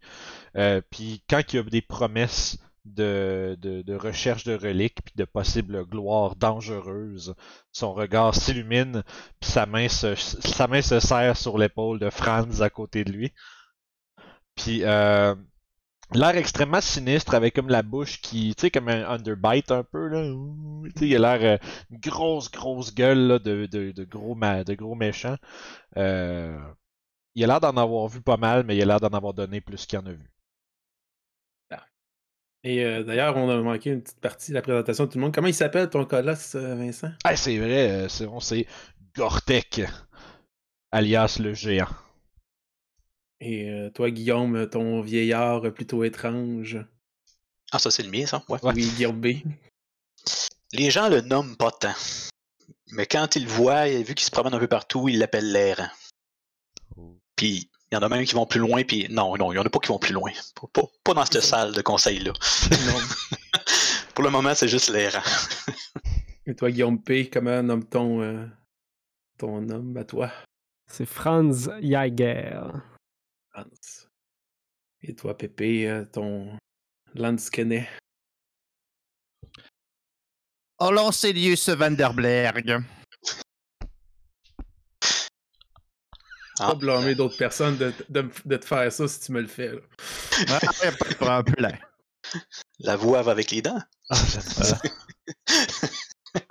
[0.58, 5.14] Euh, puis quand il y a des promesses de, de, de recherche de reliques puis
[5.16, 7.36] de possibles gloires dangereuses,
[7.72, 9.04] son regard s'illumine
[9.40, 13.12] puis sa main se sa main se serre sur l'épaule de Franz à côté de
[13.12, 13.32] lui.
[14.56, 15.36] Puis euh,
[16.14, 20.08] l'air extrêmement sinistre avec comme la bouche qui, tu sais, comme un underbite un peu
[20.08, 20.24] là.
[20.96, 23.68] Tu il a l'air euh, une grosse grosse gueule là, de,
[24.06, 25.38] gros de gros méchant.
[25.98, 26.58] Euh,
[27.36, 29.62] il a l'air d'en avoir vu pas mal, mais il a l'air d'en avoir donné
[29.62, 30.31] plus qu'il en a vu.
[32.64, 35.24] Et euh, d'ailleurs, on a manqué une petite partie de la présentation de tout le
[35.24, 35.34] monde.
[35.34, 37.12] Comment il s'appelle ton colosse, euh, Vincent?
[37.24, 38.68] Ah, c'est vrai, euh, c'est bon, c'est
[39.16, 39.82] Gortek,
[40.92, 41.88] alias le géant.
[43.40, 46.78] Et euh, toi, Guillaume, ton vieillard plutôt étrange.
[47.72, 48.44] Ah, ça, c'est le mien, ça?
[48.48, 48.64] Ouais.
[48.64, 48.74] Ouais.
[48.76, 49.28] Oui, Guillaume B.
[50.74, 51.96] Les gens le nomment pas tant.
[52.92, 55.92] Mais quand ils le voient, vu qu'il se promène un peu partout, ils l'appellent l'air.
[57.36, 59.60] Puis, il y en a même qui vont plus loin, puis non, non, il y
[59.60, 60.32] en a pas qui vont plus loin.
[60.56, 62.32] Pas, pas- pas dans cette salle de conseil-là.
[62.32, 63.00] Non.
[64.16, 65.22] Pour le moment, c'est juste l'air.
[66.46, 68.46] Et toi, Guillaume P, comment nomme-t-on euh,
[69.38, 70.32] ton homme à toi?
[70.88, 72.72] C'est Franz Jaeger.
[73.56, 73.64] Hans.
[75.02, 76.58] Et toi, Pépé, euh, ton
[77.14, 77.90] Landskenet.
[80.80, 82.84] Olancelius Vanderblerg.
[86.60, 89.48] Ah, Pas blâmer d'autres personnes de, de, de te faire ça si tu me le
[89.48, 89.72] fais.
[89.74, 89.80] là.
[90.50, 90.60] Ah,
[91.20, 91.72] pas un plan.
[92.80, 93.82] La voix va avec les dents.
[94.10, 94.80] Ah, j'aime ça.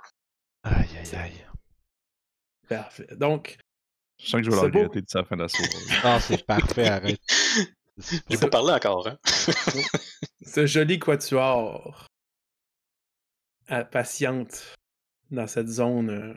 [0.63, 1.45] aïe, aïe, aïe.
[2.67, 3.07] Parfait.
[3.17, 3.57] Donc,
[4.17, 5.69] Je sens que je vais le regretter d'ici la fin de la soirée.
[6.03, 7.19] Ah, c'est parfait, arrête.
[8.29, 9.17] J'ai pas parlé encore, hein.
[10.45, 12.07] ce joli quatuor
[13.71, 14.73] euh, patiente
[15.29, 16.33] dans cette zone euh,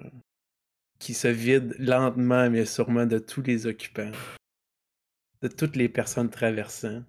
[0.98, 4.12] qui se vide lentement mais sûrement de tous les occupants,
[5.42, 7.02] de toutes les personnes traversant.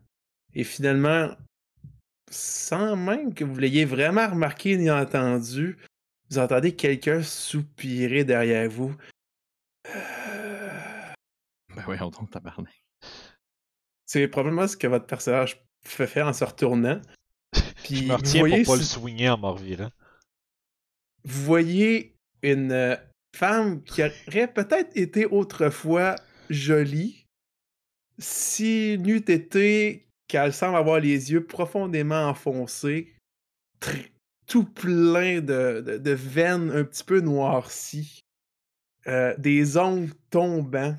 [0.54, 1.36] Et finalement,
[2.30, 5.78] sans même que vous l'ayez vraiment remarqué ni entendu,
[6.30, 8.96] vous entendez quelqu'un soupirer derrière vous.
[11.76, 12.86] Ben voyons donc, tabarnak.
[14.06, 17.02] C'est probablement ce que votre personnage fait faire en se retournant.
[17.84, 19.90] Puis Je me retiens pour pas le swinguer en me revirant.
[21.26, 22.96] vous voyez une euh,
[23.36, 26.16] femme qui aurait peut-être été autrefois
[26.50, 27.26] jolie
[28.18, 33.14] si n'eût été qu'elle semble avoir les yeux profondément enfoncés,
[34.48, 38.22] tout plein de, de- veines un petit peu noircies,
[39.08, 40.96] euh, des ongles tombants,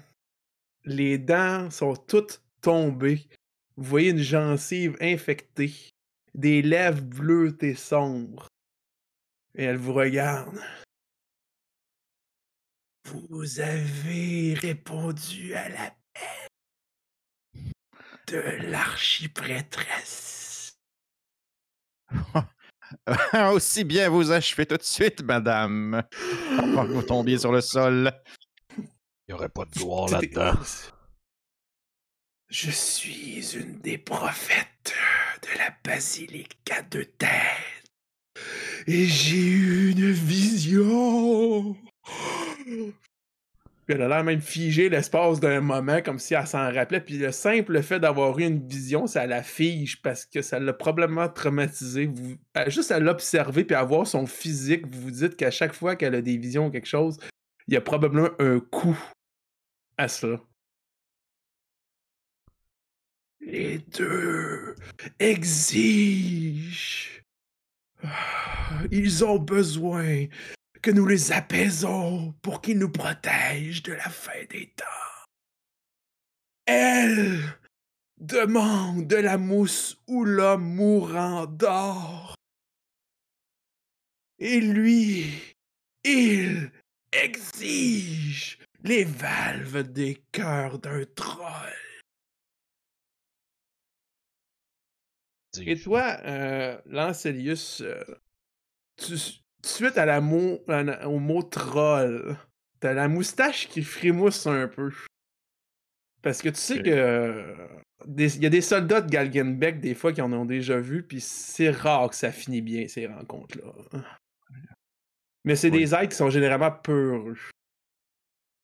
[0.85, 3.27] les dents sont toutes tombées,
[3.77, 5.73] vous voyez une gencive infectée,
[6.35, 8.47] des lèvres bleutées sombres.
[9.57, 10.61] Et elle vous regarde.
[13.07, 15.95] Vous avez répondu à l'appel
[18.27, 20.77] de l'archiprêtresse.
[23.53, 26.03] Aussi bien vous achever tout de suite, madame.
[26.59, 28.11] Avant que vous tombiez sur le sol.
[28.77, 28.85] Il
[29.29, 30.55] y aurait pas de gloire là-dedans.
[32.49, 34.95] Je suis une des prophètes
[35.43, 37.85] de la basilique à deux têtes.
[38.89, 41.77] Et j'ai eu une vision.
[42.67, 47.01] Puis elle a l'air même figée l'espace d'un moment, comme si elle s'en rappelait.
[47.01, 50.73] Puis le simple fait d'avoir eu une vision, ça la fige parce que ça l'a
[50.73, 52.11] probablement traumatisée.
[52.67, 56.17] Juste à l'observer puis à voir son physique, vous vous dites qu'à chaque fois qu'elle
[56.17, 57.17] a des visions ou quelque chose,
[57.69, 58.99] il y a probablement un coup
[59.97, 60.41] à cela.
[63.41, 64.75] Les deux
[65.21, 67.23] exigent.
[68.03, 70.27] Ah, Ils ont besoin
[70.91, 74.85] nous les apaisons pour qu'ils nous protègent de la fin des temps.
[76.67, 77.41] Elle
[78.19, 82.35] demande de la mousse où l'homme mourant dort.
[84.39, 85.27] Et lui,
[86.05, 86.71] il
[87.13, 91.73] exige les valves des cœurs d'un troll.
[95.59, 98.05] Et toi, euh, Lancelius, euh,
[98.97, 99.15] tu,
[99.67, 102.37] suite à la mot, à la- au mot troll,
[102.81, 104.93] t'as la moustache qui frémousse un peu.
[106.23, 107.57] Parce que tu sais que
[108.07, 111.21] il y a des soldats de Galgenbeck des fois qui en ont déjà vu, puis
[111.21, 113.73] c'est rare que ça finit bien ces rencontres-là.
[115.45, 115.79] Mais c'est Oui.
[115.79, 117.39] des êtres qui sont généralement peureux.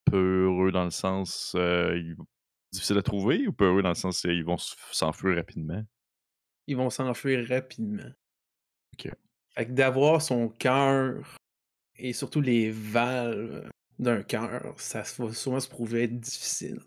[0.05, 1.55] Peureux dans le sens.
[1.57, 2.17] euh, ils-
[2.73, 5.85] difficile à trouver ou peureux dans le sens qu'ils vont s'enfuir rapidement?
[6.67, 8.11] Ils vont s'enfuir rapidement.
[8.95, 9.13] Ok.
[9.55, 11.37] Fait d'avoir son cœur
[11.99, 16.81] et surtout les valves d'un cœur, ça va souvent se prouver être difficile.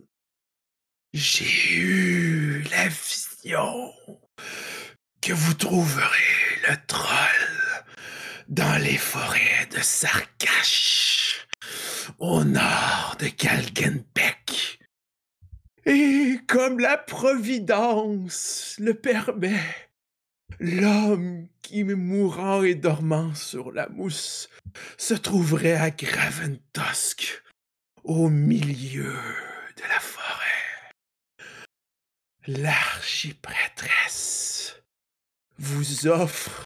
[1.14, 3.94] J'ai eu la vision
[5.22, 7.86] que vous trouverez le troll
[8.48, 11.48] dans les forêts de Sarkash,
[12.20, 14.80] au nord de Galgenbeck.
[15.86, 19.62] Et comme la Providence le permet,
[20.60, 24.50] l'homme qui mourant et dormant sur la mousse
[24.98, 27.44] se trouverait à Graventosk,
[28.04, 29.16] au milieu
[29.78, 30.92] de la forêt.
[32.48, 34.82] L'archiprêtresse
[35.58, 36.64] vous offre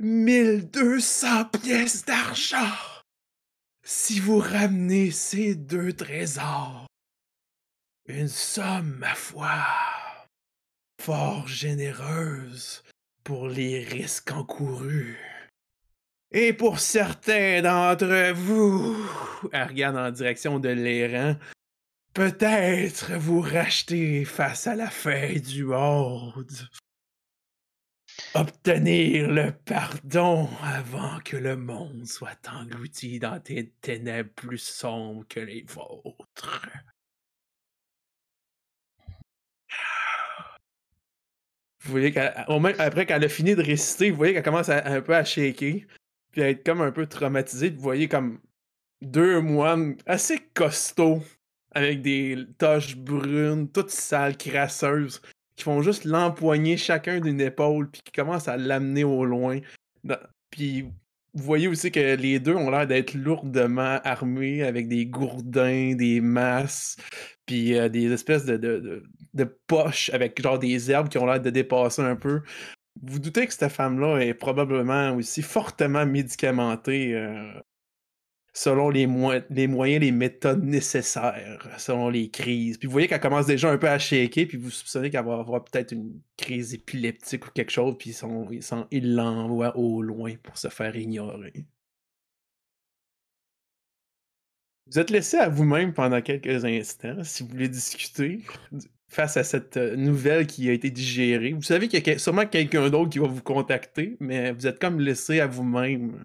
[0.00, 2.74] 1200 pièces d'argent
[3.84, 6.86] si vous ramenez ces deux trésors.
[8.06, 9.64] Une somme, ma foi,
[11.08, 12.84] fort généreuse
[13.24, 15.16] pour les risques encourus.
[16.32, 18.94] Et pour certains d'entre vous,
[19.50, 21.34] elle regarde en direction de l'airant,
[22.12, 26.68] peut-être vous racheter face à la fin du monde.
[28.34, 35.40] Obtenir le pardon avant que le monde soit englouti dans des ténèbres plus sombres que
[35.40, 36.68] les vôtres.
[41.88, 45.24] Vous voyez qu'après qu'elle a fini de réciter, vous voyez qu'elle commence un peu à
[45.24, 45.80] shaker,
[46.32, 47.70] puis à être comme un peu traumatisée.
[47.70, 48.40] Vous voyez comme
[49.00, 51.22] deux moines assez costauds,
[51.72, 55.22] avec des taches brunes, toutes sales, crasseuses,
[55.56, 59.60] qui font juste l'empoigner chacun d'une épaule, puis qui commencent à l'amener au loin.
[60.50, 60.90] Puis
[61.34, 66.20] vous voyez aussi que les deux ont l'air d'être lourdement armés avec des gourdins, des
[66.20, 66.96] masses,
[67.46, 69.02] puis euh, des espèces de, de,
[69.34, 72.42] de, poches avec genre des herbes qui ont l'air de dépasser un peu.
[73.02, 77.52] Vous doutez que cette femme-là est probablement aussi fortement médicamentée euh,
[78.58, 79.44] selon les, moyens,
[80.00, 82.76] les méthodes nécessaires, selon les crises.
[82.76, 85.38] Puis vous voyez qu'elle commence déjà un peu à shaker, puis vous soupçonnez qu'elle va
[85.38, 88.18] avoir peut-être une crise épileptique ou quelque chose, puis
[88.90, 91.52] il l'envoie au loin pour se faire ignorer.
[94.90, 98.40] Vous êtes laissé à vous-même pendant quelques instants, si vous voulez discuter
[99.08, 101.52] face à cette euh, nouvelle qui a été digérée.
[101.52, 104.80] Vous savez qu'il y a sûrement quelqu'un d'autre qui va vous contacter, mais vous êtes
[104.80, 106.24] comme laissé à vous-même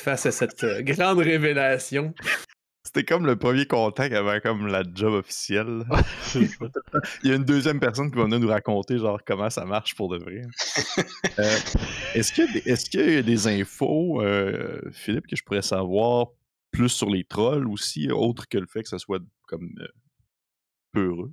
[0.00, 2.14] face à cette euh, grande révélation.
[2.84, 5.84] C'était comme le premier contact avant comme la job officielle.
[6.34, 9.94] Il y a une deuxième personne qui va venir nous raconter genre comment ça marche
[9.94, 10.42] pour de vrai.
[11.38, 11.56] Euh,
[12.14, 16.28] est-ce qu'il y, a des infos, euh, Philippe, que je pourrais savoir
[16.72, 19.70] plus sur les trolls aussi, autre que le fait que ça soit comme
[20.92, 21.32] peureux?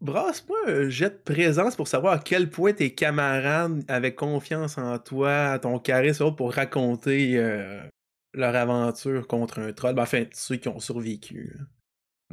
[0.00, 4.98] Brasse-moi un jet de présence pour savoir à quel point tes camarades avaient confiance en
[4.98, 7.82] toi, ton charisme pour raconter euh,
[8.32, 9.94] leur aventure contre un troll.
[9.94, 11.58] Ben, enfin, ceux qui ont survécu.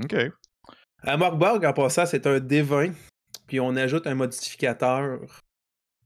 [0.02, 0.16] OK.
[1.04, 2.94] À Morkborg, en passant, c'est un D20.
[3.48, 5.20] Puis on ajoute un modificateur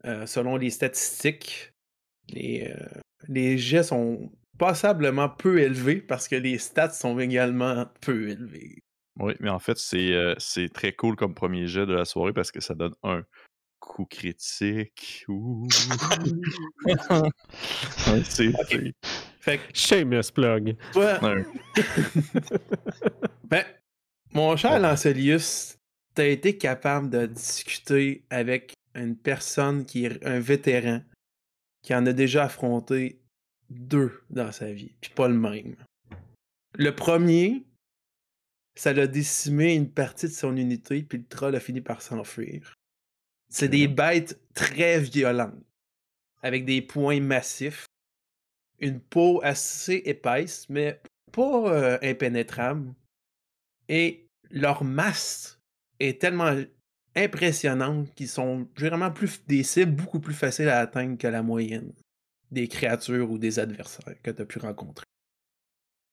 [0.05, 1.73] euh, selon les statistiques.
[2.29, 8.29] Les, euh, les jets sont passablement peu élevés parce que les stats sont également peu
[8.29, 8.79] élevés.
[9.19, 12.51] Oui, mais en fait, euh, c'est très cool comme premier jet de la soirée parce
[12.51, 13.23] que ça donne un
[13.79, 15.25] coup critique.
[18.23, 18.51] c'est.
[19.39, 20.77] Fait que shameless plug.
[23.43, 23.65] ben,
[24.33, 25.77] mon cher Lancelius,
[26.13, 31.01] t'as été capable de discuter avec une personne qui est un vétéran
[31.81, 33.19] qui en a déjà affronté
[33.69, 35.75] deux dans sa vie, puis pas le même.
[36.75, 37.65] Le premier,
[38.81, 42.73] ça l'a décimé une partie de son unité, puis le troll a fini par s'enfuir.
[43.47, 45.63] C'est des bêtes très violentes,
[46.41, 47.85] avec des poings massifs,
[48.79, 50.99] une peau assez épaisse, mais
[51.31, 52.91] pas euh, impénétrable.
[53.87, 55.59] Et leur masse
[55.99, 56.55] est tellement
[57.15, 61.93] impressionnante qu'ils sont vraiment plus des cibles beaucoup plus faciles à atteindre que la moyenne
[62.49, 65.05] des créatures ou des adversaires que tu as pu rencontrer.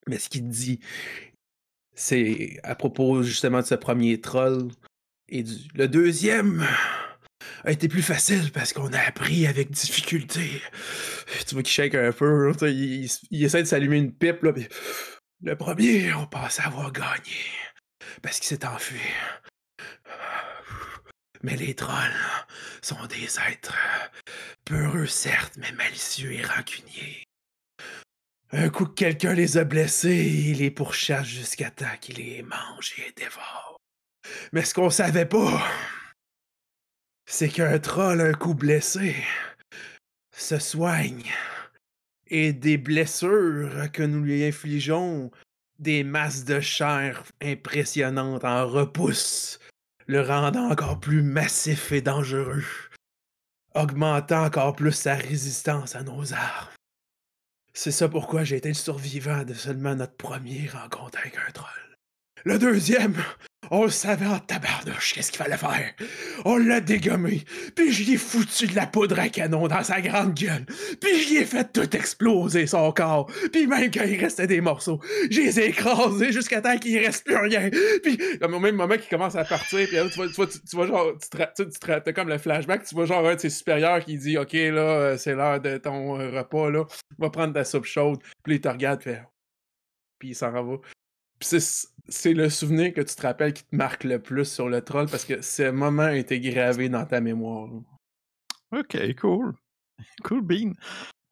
[0.07, 0.81] Mais ce qu'il dit,
[1.99, 4.69] c'est à propos justement de ce premier troll.
[5.29, 5.53] Et du...
[5.75, 6.65] le deuxième
[7.65, 10.63] a été plus facile parce qu'on a appris avec difficulté.
[11.47, 13.11] Tu vois qu'il shake un peu, il,
[13.45, 14.43] essaie de s'allumer une pipe.
[14.45, 14.53] Là,
[15.43, 17.37] Le premier, on pensait avoir gagné
[18.23, 19.01] parce qu'il s'est enfui.
[21.43, 22.13] Mais les trolls
[22.81, 23.77] sont des êtres
[24.65, 27.28] peureux, certes, mais malicieux et rancuniers.
[28.53, 32.95] Un coup que quelqu'un les a blessés, il les pourchasse jusqu'à temps qu'il les mange
[32.97, 33.77] et les dévore.
[34.53, 35.63] Mais ce qu'on savait pas,
[37.27, 39.15] c'est qu'un troll, un coup blessé,
[40.33, 41.31] se soigne.
[42.29, 45.31] Et des blessures que nous lui infligeons,
[45.79, 49.59] des masses de chair impressionnantes en repoussent,
[50.07, 52.65] le rendant encore plus massif et dangereux,
[53.75, 56.78] augmentant encore plus sa résistance à nos armes.
[57.81, 61.97] C'est ça pourquoi j'ai été le survivant de seulement notre première rencontre avec un troll.
[62.45, 63.15] Le deuxième,
[63.71, 65.93] On le savait en tabarnouche, qu'est-ce qu'il fallait faire.
[66.45, 67.43] On l'a dégommé,
[67.75, 70.65] puis je lui ai foutu de la poudre à canon dans sa grande gueule,
[71.01, 75.01] puis lui ai fait tout exploser son corps, puis même quand il restait des morceaux,
[75.31, 77.69] je les ai écrasés jusqu'à temps qu'il reste plus rien.
[78.03, 80.77] Puis au même moment qu'il commence à partir, puis là, tu vois, tu vois, tu,
[80.77, 84.05] vois genre, tu, tu, t'as comme le flashback, tu vois genre un de ses supérieurs
[84.05, 86.85] qui dit, ok là, euh, c'est l'heure de ton euh, repas là,
[87.19, 89.23] va prendre ta soupe chaude, puis il te regarde, fait,
[90.19, 90.79] puis il s'en va.
[91.39, 94.69] Puis c'est, c'est le souvenir que tu te rappelles qui te marque le plus sur
[94.69, 97.69] le troll parce que ce moment a été gravé dans ta mémoire.
[98.73, 99.55] Ok, cool.
[100.25, 100.73] Cool bean.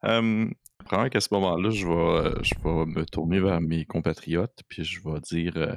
[0.03, 0.47] Euh,
[0.85, 4.83] probablement qu'à ce moment-là, je vais, euh, je vais me tourner vers mes compatriotes, puis
[4.83, 5.75] je vais dire euh,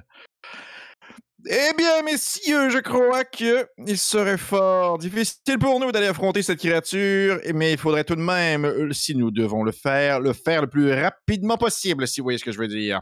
[1.46, 6.58] Eh bien, messieurs, je crois que il serait fort difficile pour nous d'aller affronter cette
[6.58, 10.62] créature, mais il faudrait tout de même, euh, si nous devons le faire, le faire
[10.62, 13.00] le plus rapidement possible, si vous voyez ce que je veux dire.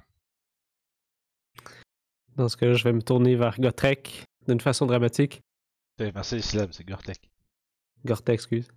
[2.39, 5.43] Dans ce cas-là, je vais me tourner vers Gotrek d'une façon dramatique.
[5.99, 7.28] Ok, Merci, Slam, c'est Gortek.
[8.05, 8.68] Gortek, excuse.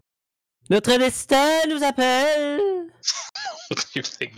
[0.71, 2.59] Notre destin nous appelle.
[4.03, 4.31] C'est.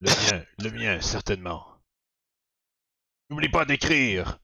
[0.00, 1.66] Le mien, le mien, certainement.
[3.30, 4.38] N'oublie pas d'écrire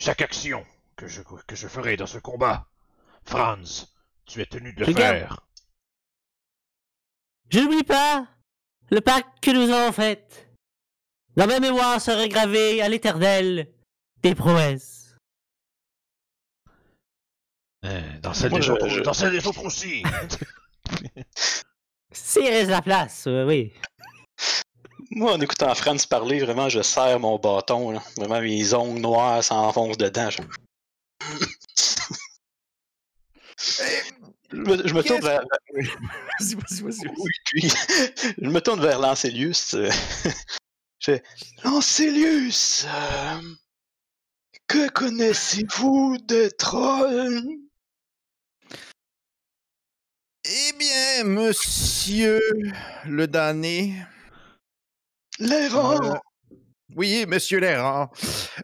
[0.00, 0.66] chaque action
[0.96, 2.66] que je, que je ferai dans ce combat.
[3.24, 3.86] Franz,
[4.26, 5.46] tu es tenu de le faire.
[7.50, 8.26] Je n'oublie pas
[8.90, 10.48] le pacte que nous avons fait.
[11.36, 13.68] Dans ma mémoire serait gravé à l'éternel
[14.22, 15.14] des prouesses.
[17.84, 20.02] Euh, dans celle des je- dans celle des autres aussi.
[22.12, 23.72] S'il reste la place, euh, oui.
[25.12, 27.92] Moi, en écoutant Franz parler, vraiment, je serre mon bâton.
[27.92, 28.02] Là.
[28.16, 30.28] Vraiment, mes ongles noirs s'enfoncent dedans.
[30.30, 30.40] je
[34.52, 35.44] je me tourne vers.
[36.40, 37.08] Vas-y, vas-y, vas-y.
[37.08, 37.68] Oui, puis,
[38.42, 39.74] je me tourne vers Lancelius.
[39.74, 39.90] euh,
[41.00, 41.22] je fais
[41.64, 43.40] Lancelius, euh,
[44.66, 47.42] que connaissez-vous des trolls
[50.44, 52.40] Eh bien, monsieur
[53.04, 53.94] le damné,
[55.40, 56.18] L'errant Euh,
[56.96, 58.10] Oui, monsieur l'errant.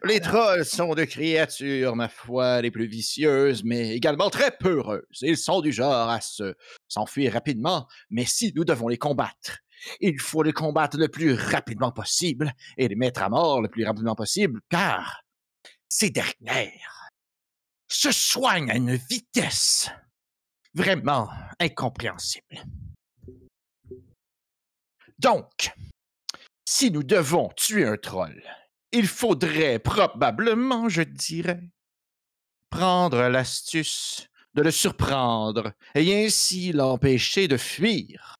[0.03, 5.03] Les trolls sont de créatures, ma foi, les plus vicieuses, mais également très peureuses.
[5.21, 6.53] Ils sont du genre à se
[6.89, 9.59] s'enfuir rapidement, mais si nous devons les combattre,
[10.01, 13.85] il faut les combattre le plus rapidement possible et les mettre à mort le plus
[13.85, 15.23] rapidement possible, car
[15.87, 17.09] ces dernières
[17.87, 19.89] se soignent à une vitesse
[20.73, 22.61] vraiment incompréhensible.
[25.17, 25.71] Donc,
[26.67, 28.43] si nous devons tuer un troll,
[28.91, 31.61] il faudrait probablement, je dirais,
[32.69, 38.35] prendre l'astuce de le surprendre et ainsi l'empêcher de fuir.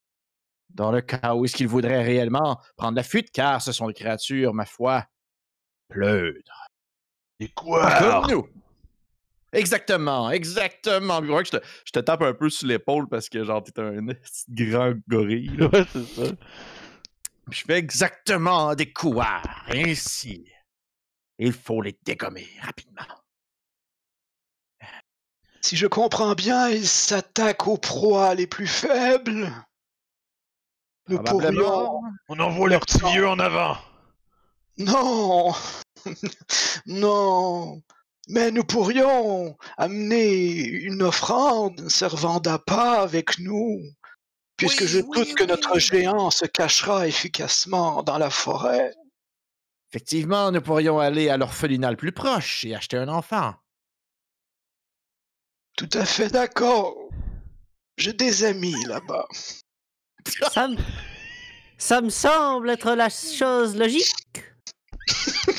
[0.70, 3.94] Dans le cas où est-ce qu'il voudrait réellement prendre la fuite, car ce sont des
[3.94, 5.06] créatures, ma foi,
[5.88, 6.68] pleutres.
[7.40, 8.50] Et quoi Comme nous.
[9.54, 11.22] Exactement, exactement.
[11.46, 14.06] Je te, je te tape un peu sur l'épaule parce que genre t'es un
[14.50, 15.50] grand gorille.
[15.62, 16.32] Ouais, c'est ça.
[17.50, 19.66] Je fais exactement des couards.
[19.70, 20.46] Ainsi,
[21.40, 23.06] il faut les dégommer rapidement.
[25.62, 29.52] Si je comprends bien, ils s'attaquent aux proies les plus faibles.
[31.08, 31.40] Nous pourrions.
[31.40, 32.04] Probablement.
[32.30, 33.78] On envoie le petit vieux en avant.
[34.78, 35.54] Non
[36.86, 37.82] Non
[38.28, 43.82] Mais nous pourrions amener une offrande servant d'appât avec nous,
[44.58, 45.80] puisque Oui, je oui, doute que oui, notre oui.
[45.80, 48.94] géant se cachera efficacement dans la forêt.
[49.92, 53.54] Effectivement, nous pourrions aller à l'orphelinat le plus proche et acheter un enfant.
[55.78, 56.96] Tout à fait d'accord.
[57.98, 59.28] J'ai des amis là-bas.
[60.52, 60.78] Ça me...
[61.80, 64.44] Ça me semble être la chose logique.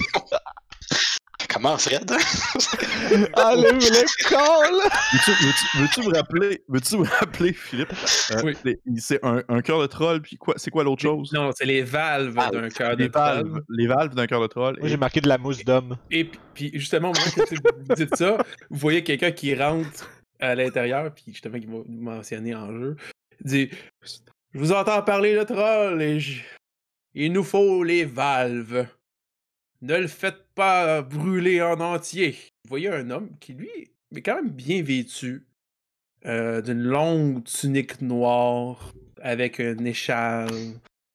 [1.59, 2.09] Commence, Red.
[3.35, 4.75] Allez, le call!
[5.13, 7.93] Veux-tu, veux-tu- veux-tu me rappeler, veux-tu me rappeler, Philippe?
[8.31, 8.57] euh, Oui.
[8.99, 11.33] c'est- un, un cœur de troll, puis quoi, c'est quoi l'autre chose?
[11.33, 13.63] Non, c'est les valves d'un cœur de Les valves, troll.
[13.71, 14.77] les valves d'un cœur de troll.
[14.79, 15.97] Moi, et- j'ai marqué de la mousse d'homme.
[16.13, 17.59] Et puis- puis justement, au moment que tu
[17.97, 18.39] dites ça,
[18.71, 22.97] vous voyez quelqu'un qui rentre à l'intérieur, puis justement qui va nous mentionner en jeu,
[23.45, 23.71] il dit
[24.55, 26.41] Je vous entends parler de troll et je-
[27.15, 28.87] il nous faut les valves.
[29.81, 32.33] Ne le faites pas brûler en entier.
[32.65, 33.69] Vous voyez un homme qui, lui,
[34.15, 35.47] est quand même bien vêtu,
[36.27, 40.53] euh, d'une longue tunique noire avec une écharpe,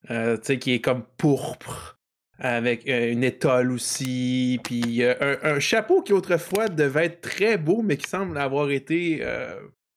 [0.09, 1.99] euh, qui est comme pourpre
[2.39, 7.97] avec euh, une étole aussi, puis un, chapeau qui autrefois devait être très beau, mais
[7.97, 9.21] qui semble avoir été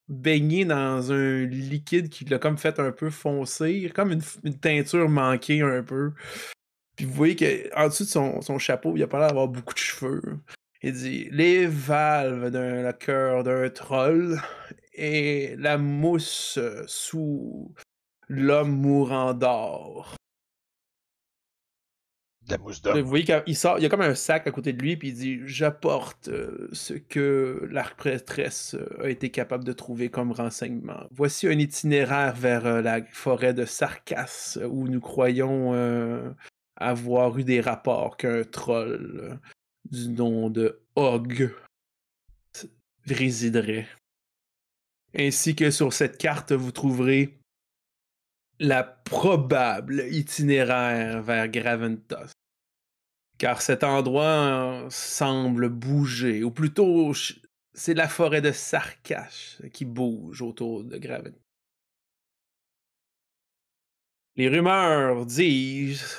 [0.08, 5.62] baigné dans un liquide qui l'a comme fait un peu foncer, comme une teinture manquée
[5.62, 6.12] un peu.
[6.96, 9.74] Puis vous voyez qu'en dessous de son, son chapeau, il a pas l'air d'avoir beaucoup
[9.74, 10.22] de cheveux.
[10.82, 14.40] Il dit Les valves d'un cœur d'un troll
[14.94, 17.74] et la mousse sous
[18.28, 20.16] l'homme mourant d'or.
[22.48, 23.00] La mousse Vous d'homme.
[23.02, 25.14] voyez qu'il sort, il y a comme un sac à côté de lui, puis il
[25.14, 31.06] dit J'apporte euh, ce que l'arc prêtresse a été capable de trouver comme renseignement.
[31.10, 36.30] Voici un itinéraire vers euh, la forêt de Sarkas, euh, où nous croyons euh,
[36.76, 39.38] avoir eu des rapports qu'un troll
[39.90, 41.54] du nom de Hog
[43.06, 43.88] résiderait.
[45.16, 47.38] Ainsi que sur cette carte, vous trouverez
[48.58, 52.32] la probable itinéraire vers Graventos
[53.38, 57.12] car cet endroit euh, semble bouger, ou plutôt
[57.74, 61.34] c'est la forêt de Sarkash qui bouge autour de Graven.
[64.36, 66.16] Les rumeurs disent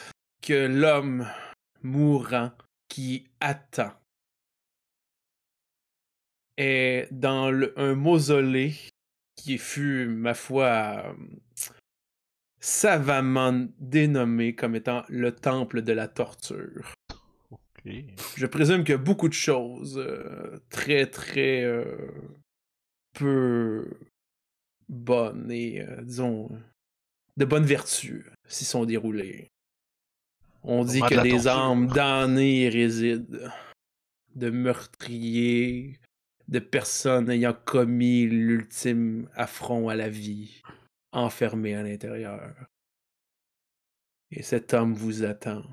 [0.48, 1.28] que l'homme
[1.84, 2.54] mourant
[2.88, 3.92] qui attend
[6.56, 8.74] est dans le- un mausolée
[9.36, 11.14] qui fut, ma foi,
[12.62, 16.94] savamment dénommé comme étant le temple de la torture.
[17.84, 22.10] Je présume a beaucoup de choses euh, très, très euh,
[23.12, 24.00] peu
[24.88, 26.50] bonnes et, euh, disons,
[27.36, 29.50] de bonnes vertus s'y sont déroulées.
[30.70, 33.50] On dit de que des âmes damnées y résident,
[34.36, 35.98] de meurtriers,
[36.50, 40.62] de personnes ayant commis l'ultime affront à la vie,
[41.14, 42.54] enfermées à l'intérieur.
[44.32, 45.64] Et cet homme vous attend.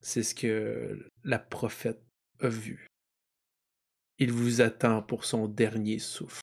[0.00, 2.02] C'est ce que la prophète
[2.40, 2.86] a vu.
[4.16, 6.40] Il vous attend pour son dernier souffle.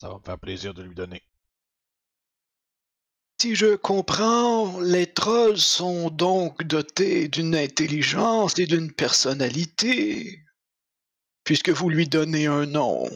[0.00, 1.22] Ça va me faire plaisir de lui donner.
[3.40, 10.44] Si je comprends, les trolls sont donc dotés d'une intelligence et d'une personnalité,
[11.44, 13.08] puisque vous lui donnez un nom.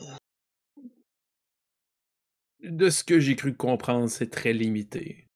[2.62, 5.27] De ce que j'ai cru comprendre, c'est très limité.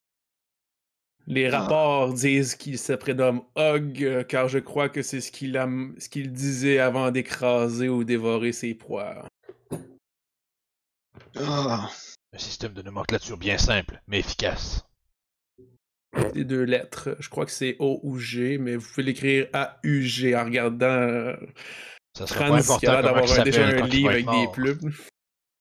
[1.27, 1.61] Les Ah.
[1.61, 6.09] rapports disent qu'il se prénomme Hog, euh, car je crois que c'est ce qu'il ce
[6.33, 9.29] disait avant d'écraser ou dévorer ses proies.
[11.37, 11.91] Ah,
[12.33, 14.85] Un système de nomenclature bien simple, mais efficace.
[16.35, 20.37] Les deux lettres, je crois que c'est O ou G, mais vous pouvez l'écrire A-U-G
[20.37, 21.37] en regardant euh,
[22.17, 24.53] Ça sera pas important d'avoir déjà un livre avec être des mort.
[24.53, 24.95] plumes.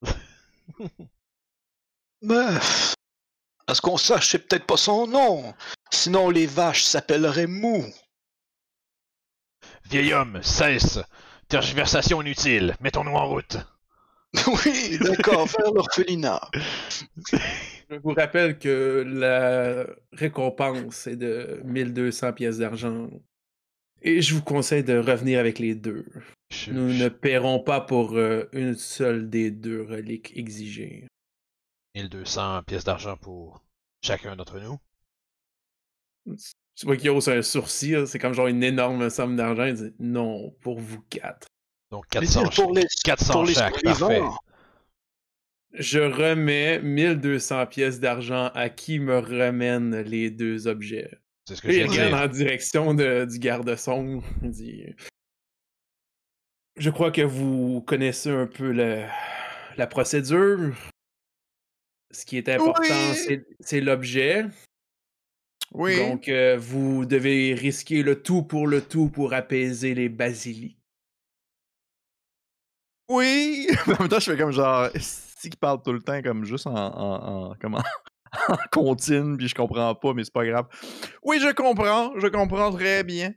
[2.22, 2.58] mais
[3.68, 5.54] à ce qu'on sache, c'est peut-être pas son nom.
[5.92, 7.86] Sinon, les vaches s'appelleraient Mou.
[9.86, 11.00] Vieil homme, cesse
[11.50, 13.58] Tergiversation inutile, mettons-nous en route.
[14.48, 16.42] oui, d'accord, vers l'orphelinat.
[17.90, 23.10] Je vous rappelle que la récompense est de 1200 pièces d'argent.
[24.02, 26.06] Et je vous conseille de revenir avec les deux.
[26.52, 31.08] Je- Nous je- ne paierons pas pour euh, une seule des deux reliques exigées.
[31.96, 33.64] 1200 pièces d'argent pour
[34.04, 34.78] chacun d'entre nous?
[36.76, 39.66] Tu vois qu'il hausse un sourcil, là, c'est comme genre une énorme somme d'argent.
[39.66, 41.48] Il dit non, pour vous quatre.
[41.92, 43.96] Donc Mais 400, pour les, 400 pour les chaque, parfait.
[43.98, 44.38] survivants.
[45.74, 51.10] Je remets 1200 pièces d'argent à qui me remène les deux objets.
[51.48, 52.18] C'est ce que de regarde dire.
[52.18, 54.22] en direction de- du garde-son.
[54.44, 54.84] Il dit
[56.76, 59.06] Je crois que vous connaissez un peu le-
[59.78, 60.76] la procédure.
[62.12, 62.82] Ce qui est important,
[63.30, 63.40] Oui.
[63.60, 64.46] c'est l'objet.
[65.74, 65.98] Oui.
[65.98, 70.77] Donc, euh, vous devez risquer le tout pour le tout pour apaiser les basiliques.
[73.10, 73.68] Oui!
[73.88, 74.90] Mais en même temps, je fais comme genre.
[74.96, 76.74] Si qui parle tout le temps, comme juste en.
[76.76, 77.84] en, en comment?
[78.50, 80.66] en contine, puis je comprends pas, mais c'est pas grave.
[81.24, 83.34] Oui, je comprends, je comprends très bien.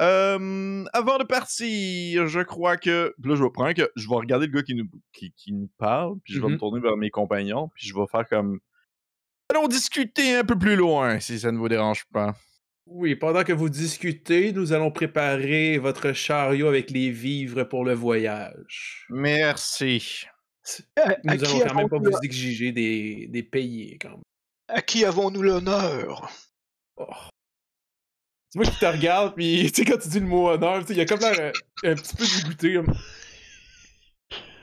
[0.00, 3.14] Euh, avant de partir, je crois que.
[3.24, 5.68] Là, je vais prendre que je vais regarder le gars qui nous, qui, qui nous
[5.78, 6.58] parle, puis je vais me Mhm.
[6.58, 8.60] tourner vers mes compagnons, puis je vais faire comme.
[9.50, 12.34] Allons discuter un peu plus loin, si ça ne vous dérange pas.
[12.90, 17.92] Oui, pendant que vous discutez, nous allons préparer votre chariot avec les vivres pour le
[17.92, 19.06] voyage.
[19.10, 20.24] Merci.
[20.96, 24.10] À, à Nous qui allons quand même pas avons-nous vous exiger des, des payés, quand
[24.10, 24.22] même.
[24.68, 26.30] à qui avons-nous l'honneur?
[26.96, 27.06] Oh.
[28.50, 31.00] C'est moi qui te regarde, puis tu sais, quand tu dis le mot honneur, il
[31.00, 31.52] a comme l'air
[31.84, 32.74] un, un petit peu dégoûté.
[32.74, 32.94] comme-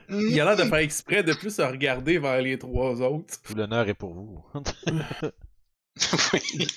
[0.10, 3.36] Il a l'air de faire exprès de plus se regarder vers les trois autres.
[3.56, 4.44] L'honneur est pour vous.
[6.34, 6.68] oui.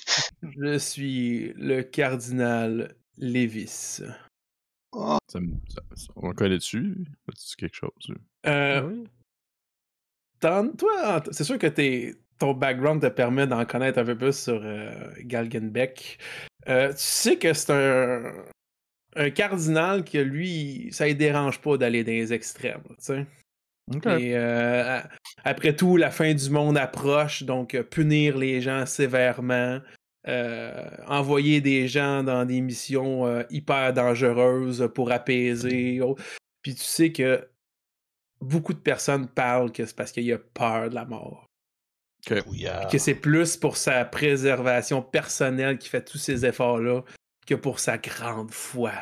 [0.59, 4.01] Je suis le cardinal Lévis.
[5.31, 6.97] Ça me- ça- ça- on le connaît dessus?
[7.29, 7.91] As-tu quelque chose?
[8.47, 9.05] Euh, Ah oui.
[10.41, 14.39] t'en- toi, c'est sûr que t'es ton background te permet d'en connaître un peu plus
[14.39, 16.19] sur euh, Galgenbeck.
[16.69, 18.33] Euh, tu sais que c'est un,
[19.17, 22.83] un cardinal que lui, ça ne dérange pas d'aller dans les extrêmes.
[23.05, 23.27] tu
[23.95, 25.01] Et euh,
[25.45, 29.81] après tout, la fin du monde approche, donc euh, punir les gens sévèrement,
[30.27, 36.01] euh, envoyer des gens dans des missions euh, hyper dangereuses pour apaiser.
[36.03, 36.23] autres.
[36.61, 37.49] Puis tu sais que
[38.41, 41.47] beaucoup de personnes parlent que c'est parce qu'il y a peur de la mort.
[42.91, 47.03] Que c'est plus pour sa préservation personnelle qui fait tous ces efforts-là
[47.47, 48.93] que pour sa grande foi.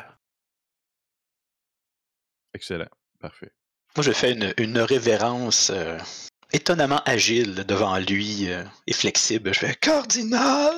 [2.53, 2.87] Excellent.
[3.19, 3.51] Parfait.
[3.97, 5.97] Moi, je fais une, une révérence euh,
[6.53, 9.51] étonnamment agile devant lui euh, et flexible.
[9.55, 10.75] Je fais Cardinal!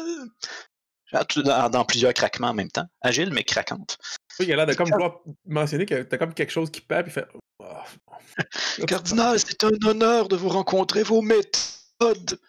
[1.12, 2.86] Dans, dans plusieurs craquements en même temps.
[3.02, 3.98] Agile, mais craquante.
[4.40, 7.08] Oui, il a l'air de comme vouloir mentionner que t'as comme quelque chose qui perd,
[7.08, 7.28] puis il fait.
[7.60, 8.86] Oh.
[8.88, 11.04] Cardinal, c'est un honneur de vous rencontrer.
[11.04, 12.40] Vos méthodes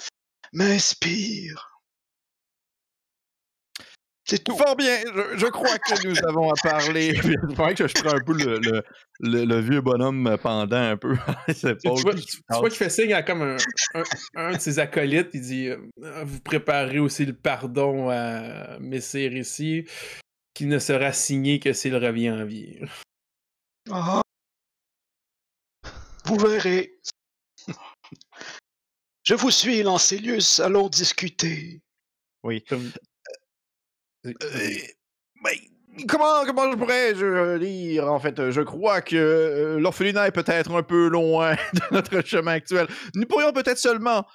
[0.53, 1.70] m'inspirent.
[4.31, 4.57] C'est tout.
[4.57, 7.09] Fort bien, je, je crois que nous avons à parler.
[7.25, 8.83] Il faudrait que je prenne un peu le, le,
[9.19, 11.17] le- le vieux bonhomme pendant un peu.
[11.49, 13.57] C'est Tu pas vois, tu- tu vois qu'il fait signe à comme un,
[13.95, 14.03] un-
[14.37, 15.31] un de ses acolytes.
[15.35, 15.79] Il dit euh,
[16.25, 19.85] Vous préparez aussi le pardon à Messire ici,
[20.55, 22.79] qui ne sera signé que s'il revient en vie.
[23.91, 24.23] Ah.
[26.27, 26.93] Vous verrez.
[29.25, 30.61] Je vous suis, Lancelius.
[30.61, 31.81] Allons discuter.
[32.45, 32.63] Oui.
[32.63, 32.93] Comme-
[34.27, 34.33] Euh,
[35.43, 35.55] ben,
[36.09, 40.75] comment, comment je pourrais je dire En fait, je crois que euh, l'orphelinat est peut-être
[40.75, 42.87] un peu loin de notre chemin actuel.
[43.15, 44.27] Nous pourrions peut-être seulement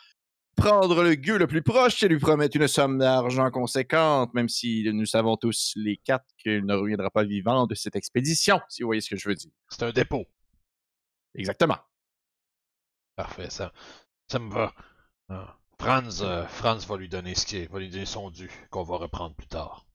[0.56, 4.90] prendre le gueux le plus proche et lui promettre une somme d'argent conséquente, même si
[4.94, 8.88] nous savons tous les quatre qu'il ne reviendra pas vivant de cette expédition, si vous
[8.88, 9.52] voyez ce que je veux dire.
[9.70, 10.26] C'est un dépôt.
[11.36, 11.78] Exactement.
[13.16, 13.74] Parfait, ça,
[14.30, 14.74] ça me va.
[15.30, 15.58] Ah.
[15.80, 18.84] Franz, euh, Franz va lui donner ce qui est, va lui donner son dû, qu'on
[18.84, 19.86] va reprendre plus tard.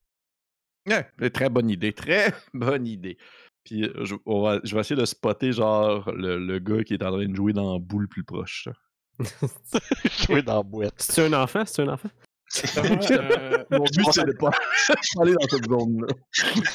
[0.87, 3.19] Ouais, très bonne idée, très bonne idée.
[3.65, 6.95] Puis euh, je, on va- je vais essayer de spotter genre le, le gars qui
[6.95, 8.69] est en train de jouer dans la boule plus proche.
[10.27, 10.95] Jouer dans la boîte.
[10.99, 11.65] C'est un enfant?
[11.67, 12.09] C'est un enfant?
[13.11, 14.51] Euh, Mon but, c'est de pas
[15.21, 16.07] aller dans cette zone-là.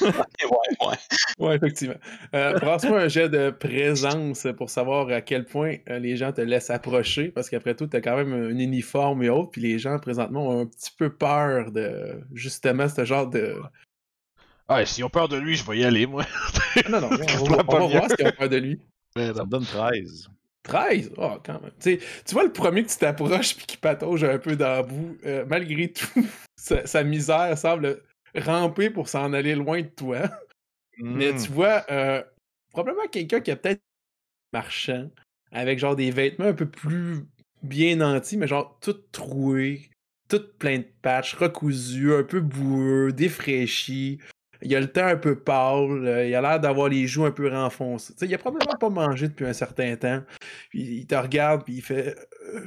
[0.01, 0.95] Ouais, ouais.
[1.38, 1.95] Ouais, effectivement.
[2.34, 6.39] Euh, Lance-moi un jet de présence pour savoir à quel point euh, les gens te
[6.41, 9.78] laissent approcher, parce qu'après tout, tu as quand même un uniforme et autres, puis les
[9.80, 13.55] gens présentement ont un petit peu peur de justement ce genre de.
[14.69, 16.23] Ah, s'ils ont peur de lui, je vais y aller, moi.
[16.89, 18.57] Non, non, on, Je va- vois on pas va voir ce qu'ils ont peur de
[18.57, 18.80] lui.
[19.15, 20.30] Mais Ça me donne 13.
[20.66, 21.11] 13?
[21.18, 21.72] Oh, quand même.
[21.80, 21.99] Tu
[22.32, 25.45] vois le premier que tu t'approches puis qui patauge un peu dans la boue, euh,
[25.47, 26.07] malgré tout,
[26.57, 28.01] sa, sa misère semble
[28.36, 30.30] ramper pour s'en aller loin de toi.
[30.99, 31.38] Mais Hmm.
[31.41, 32.24] tu vois, euh,
[32.72, 33.82] probablement quelqu'un qui a peut-être
[34.53, 35.09] marchand,
[35.51, 37.26] avec genre des vêtements un peu plus
[37.63, 39.89] bien nantis, mais genre tout troué,
[40.30, 44.20] tout plein de patchs, recousus, un peu boueux, défraîchi.
[44.66, 47.32] Il a le teint un peu pâle, euh, il a l'air d'avoir les joues un
[47.32, 48.13] peu renfoncées.
[48.22, 50.24] Il a probablement pas mangé depuis un certain temps.
[50.70, 52.16] Puis il te regarde, puis il fait.
[52.53, 52.66] euh,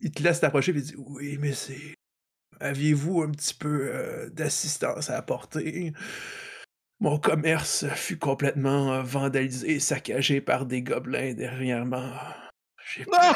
[0.00, 1.94] il te laisse t'approcher, puis il dit Oui, mais c'est.
[2.60, 5.92] Aviez-vous un petit peu euh, d'assistance à apporter?
[7.00, 12.10] Mon commerce fut complètement vandalisé et saccagé par des gobelins dernièrement.
[12.94, 13.34] J'ai Ah!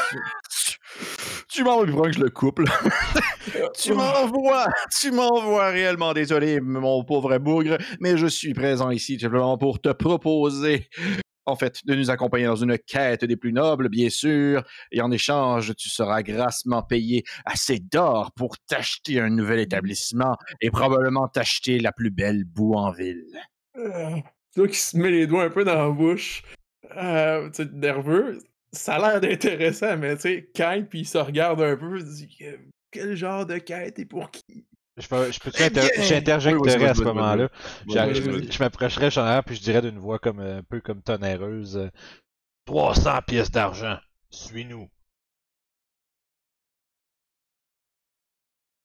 [1.53, 2.73] Tu- Tu m'envoies que je le coupe, là.
[3.79, 4.67] Tu m'envoies,
[5.01, 9.91] tu m'envoies réellement désolé, mon pauvre bougre, mais je suis présent ici simplement pour te
[9.91, 10.89] proposer,
[11.45, 15.11] en fait, de nous accompagner dans une quête des plus nobles, bien sûr, et en
[15.11, 21.81] échange, tu seras grassement payé assez d'or pour t'acheter un nouvel établissement et probablement t'acheter
[21.81, 23.27] la plus belle boue en ville.
[23.77, 24.15] Euh,
[24.55, 26.43] tu vois qu'il se met les doigts un peu dans la bouche.
[26.97, 28.39] Euh, tu sais, nerveux?
[28.73, 32.05] Ça a l'air d'intéressant, mais tu sais, quête, puis il se regarde un peu, il
[32.05, 32.57] dit Euh,
[32.91, 34.67] Quel genre de quête et pour qui?
[34.97, 37.49] Je peux, je peux Eh j'interjecterais Oui, oui, à ce moment-là.
[37.87, 41.03] vas-y, Je, m'approcherais en arrière, puis je dirais d'une voix comme euh, un peu comme
[41.03, 41.91] tonnerreuse euh,
[42.67, 43.99] 300 pièces d'argent.
[44.31, 44.89] Suis-nous.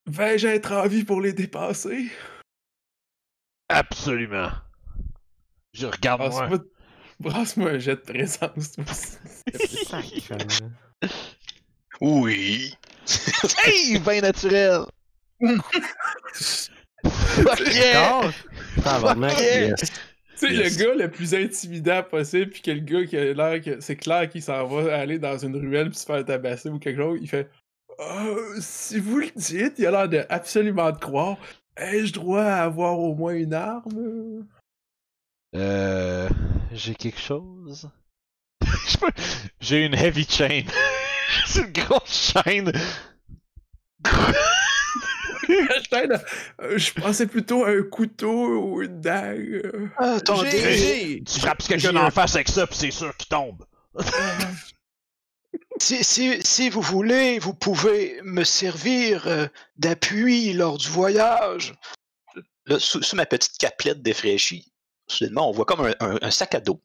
[0.05, 2.09] Vais-je être en vie pour les dépasser?
[3.69, 4.49] Absolument.
[5.73, 6.29] Je regarde moi.
[6.29, 6.59] Brasse-moi
[7.19, 8.71] brasse-moi un jet de présence.
[8.73, 10.27] toi aussi.
[12.01, 12.73] Oui.
[13.65, 14.81] Hey, vin naturel!
[17.03, 18.21] Fuck yeah!
[18.83, 19.39] Tabarnak.
[19.39, 19.75] Yeah!
[19.75, 19.85] Tu
[20.35, 20.77] sais, Yes.
[20.77, 23.95] le gars le plus intimidant possible, puis que le gars qui a l'air que c'est
[23.95, 27.17] clair qu'il s'en va aller dans une ruelle puis se faire tabasser ou quelque chose,
[27.21, 27.49] il fait
[27.99, 31.37] Euh, Si vous le dites, il a l'air de absolument de croire.
[31.77, 34.45] Ai-je droit à avoir au moins une arme
[35.55, 36.29] Euh.
[36.71, 37.89] J'ai quelque chose?
[39.59, 40.63] J'ai une heavy chain.
[41.47, 42.71] C'est une grosse chaîne.
[46.61, 49.61] Euh, Je pensais plutôt à un couteau ou une dague.
[49.65, 49.87] euh.
[49.97, 53.65] Attendez, J'ai- Tu frappes quelqu'un la face avec ça, pis c'est sûr qu'il tombe.
[55.79, 61.73] si, si, si vous voulez, vous pouvez me servir euh, d'appui lors du voyage.
[62.65, 64.71] Là, sous, sous ma petite caplette défraîchie,
[65.07, 66.81] soudainement, on voit comme un, sac à dos.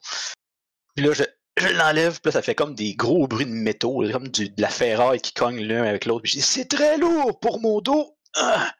[0.95, 1.25] Puis là, je,
[1.73, 5.21] l'enlève, puis là, ça fait comme des gros bruits de métaux, comme de la ferraille
[5.21, 6.23] qui cogne l'un avec l'autre.
[6.23, 8.17] Puis je dis, c'est très lourd pour mon dos.
[8.35, 8.73] Ah!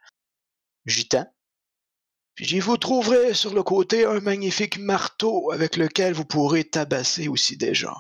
[0.87, 1.31] J'y tends.
[2.35, 7.29] Puis j'y vous trouverez sur le côté un magnifique marteau avec lequel vous pourrez tabasser
[7.29, 7.99] aussi des gens.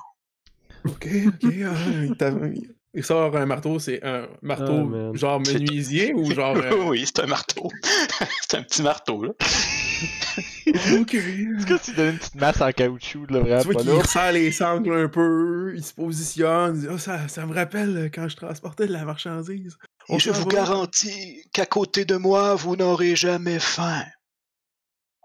[0.85, 1.47] Ok, ok.
[2.95, 6.57] il, sort un marteau, c'est un marteau Ah, genre menuisier ou genre.
[6.57, 7.69] euh, oui, c'est un marteau.
[8.43, 9.33] c'est un petit marteau, là.
[11.01, 11.15] ok.
[11.15, 14.53] Est-ce que tu donnes une petite masse en caoutchouc, là, vraiment Tu vois qu'il les
[14.53, 18.37] sangles un peu, il se positionne, il dit Ah, ça, ça me rappelle quand je
[18.37, 19.77] transportais de la marchandise.
[20.09, 20.51] Et je vous va.
[20.57, 24.03] garantis qu'à côté de moi, vous n'aurez jamais faim.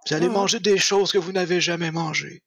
[0.07, 0.33] Vous allez Ah.
[0.33, 2.41] manger des choses que vous n'avez jamais mangées.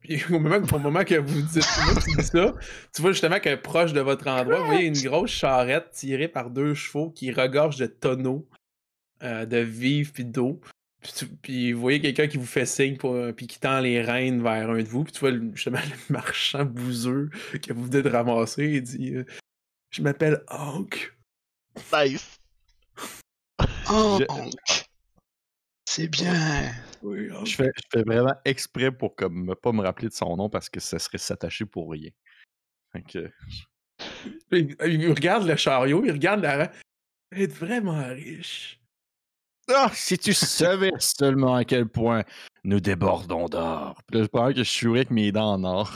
[0.00, 2.54] Puis au moment, au moment que vous dites ça, tu dis ça,
[2.94, 6.50] tu vois justement que proche de votre endroit, vous voyez une grosse charrette tirée par
[6.50, 8.48] deux chevaux qui regorge de tonneaux
[9.22, 10.60] euh, de vivres puis d'eau.
[11.02, 13.80] Puis, tu- puis vous voyez quelqu'un qui vous fait signe pour, euh, puis qui tend
[13.80, 15.04] les rênes vers un de vous.
[15.04, 15.78] Puis tu vois justement
[16.08, 17.30] le marchand bouseux
[17.62, 18.64] que vous venez de ramasser.
[18.64, 19.24] Il dit euh,
[19.90, 21.14] Je m'appelle Hank.
[21.92, 22.36] Nice.
[23.90, 24.84] Oh, Je- oncle.
[25.92, 26.70] C'est bien.
[27.02, 27.46] Oui, Hank.
[27.48, 30.48] Je fais, je fais vraiment exprès pour comme me- pas me rappeler de son nom
[30.48, 32.10] parce que ça serait s'attacher pour rien.
[33.08, 33.28] Que,
[34.52, 36.70] Il, il regarde le chariot, il regarde la.
[37.32, 38.80] êtes vraiment riche.
[39.68, 42.22] Ah, si tu savais seulement à quel point
[42.62, 44.00] nous débordons d'or.
[44.06, 45.92] Puis là, je pense que je suis avec mes dents en or.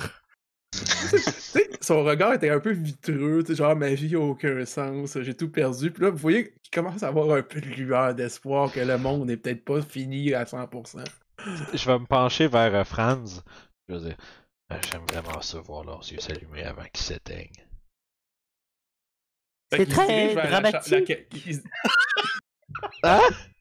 [1.11, 5.35] Tu sais, son regard était un peu vitreux, genre ma vie a aucun sens, j'ai
[5.37, 5.91] tout perdu.
[5.91, 8.99] Puis là, vous voyez qu'il commence à avoir un peu de lueur d'espoir que le
[8.99, 11.05] monde n'est peut-être pas fini à 100%.
[11.75, 13.43] Je vais me pencher vers euh, Franz.
[13.89, 14.17] Je vais dire,
[14.73, 17.65] euh, j'aime vraiment ça, voir leurs yeux s'allumer avant qu'ils s'éteignent.
[19.73, 21.09] C'est se très dramatique.
[21.09, 21.63] la- il-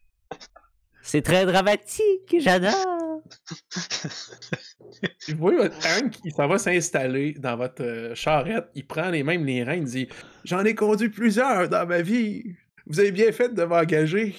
[1.04, 3.22] C'est très dramatique, j'adore.
[5.28, 9.24] Vous voyez votre Hank, il s'en va s'installer dans votre euh, charrette, il prend les
[9.24, 10.08] mêmes les reins, il dit
[10.46, 12.56] J'en ai conduit plusieurs dans ma vie.
[12.88, 14.36] Vous avez bien fait de m'engager.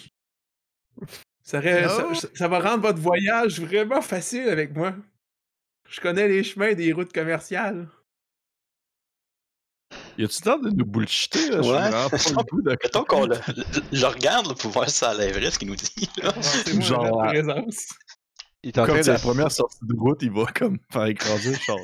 [1.43, 4.95] Ça, va rendre votre voyage vraiment facile avec moi.
[5.89, 7.89] Je connais les chemins des routes commerciales.
[10.19, 11.51] Y a-tu temps de nous bullshiter?
[11.51, 11.62] Là?
[11.62, 11.91] Je Ouais.
[12.37, 12.71] le goût de...
[12.83, 15.77] Mettons qu'on le, le- le regarde là, pour voir si ça lèverait ce qu'il nous
[15.77, 16.09] dit.
[16.23, 16.29] Là.
[16.29, 17.89] Avancez-moi Genre, euh, présence.
[18.62, 19.15] Il est en Comme train c'est de...
[19.17, 21.77] la première sortie de route, il va comme faire écraser le char.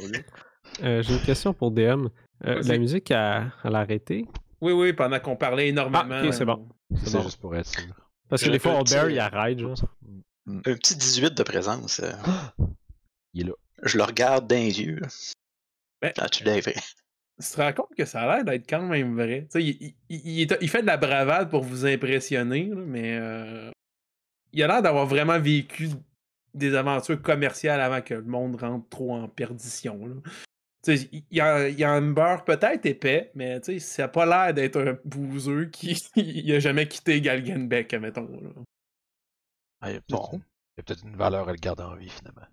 [0.82, 2.06] Euh, J'ai une question pour DM.
[2.46, 4.24] Euh, la musique, a, elle a arrêté.
[4.60, 6.04] Oui, oui, pendant qu'on parlait énormément.
[6.10, 6.68] Ah, ok, c'est bon.
[7.04, 7.22] C'est bon.
[7.22, 7.82] juste pour être sûr.
[8.28, 9.74] Parce que Je des fois, Albert, dire- il arrête, genre.
[10.48, 12.00] Un petit 18 de présence.
[12.00, 12.12] euh,
[13.34, 13.52] Il est là.
[13.84, 15.00] je le regarde dans les yeux.
[16.00, 16.74] Ben, Ah, tu lèverais.
[17.40, 19.42] Tu te rends compte que ça a l'air d'être quand même vrai?
[19.50, 23.16] Tu sais, il, il- il il fait de la bravade pour vous impressionner, là, mais
[23.18, 23.70] euh,
[24.52, 25.88] il a l'air d'avoir vraiment vécu
[26.54, 30.06] des aventures commerciales avant que le monde rentre trop en perdition.
[30.06, 30.14] là.
[30.82, 34.02] Tu sais, il, il a, il a un beurre peut-être épais, mais tu sais, ça
[34.04, 38.28] n'a pas l'air d'être un bouseux qui il a jamais quitté Galgenbeck, mettons.
[38.40, 38.50] là.
[39.80, 40.40] Ah, il y a peut-être Bon.
[40.76, 42.46] il y a peut-être une valeur à le garder en vie, finalement.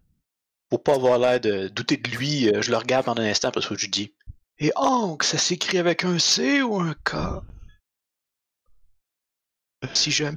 [0.69, 3.51] Pour pas avoir l'air de douter de lui, euh, je le regarde pendant un instant
[3.51, 4.13] parce que je lui dis
[4.59, 7.15] Et Hank, ça s'écrit avec un C ou un K?
[9.93, 10.35] Si jamais.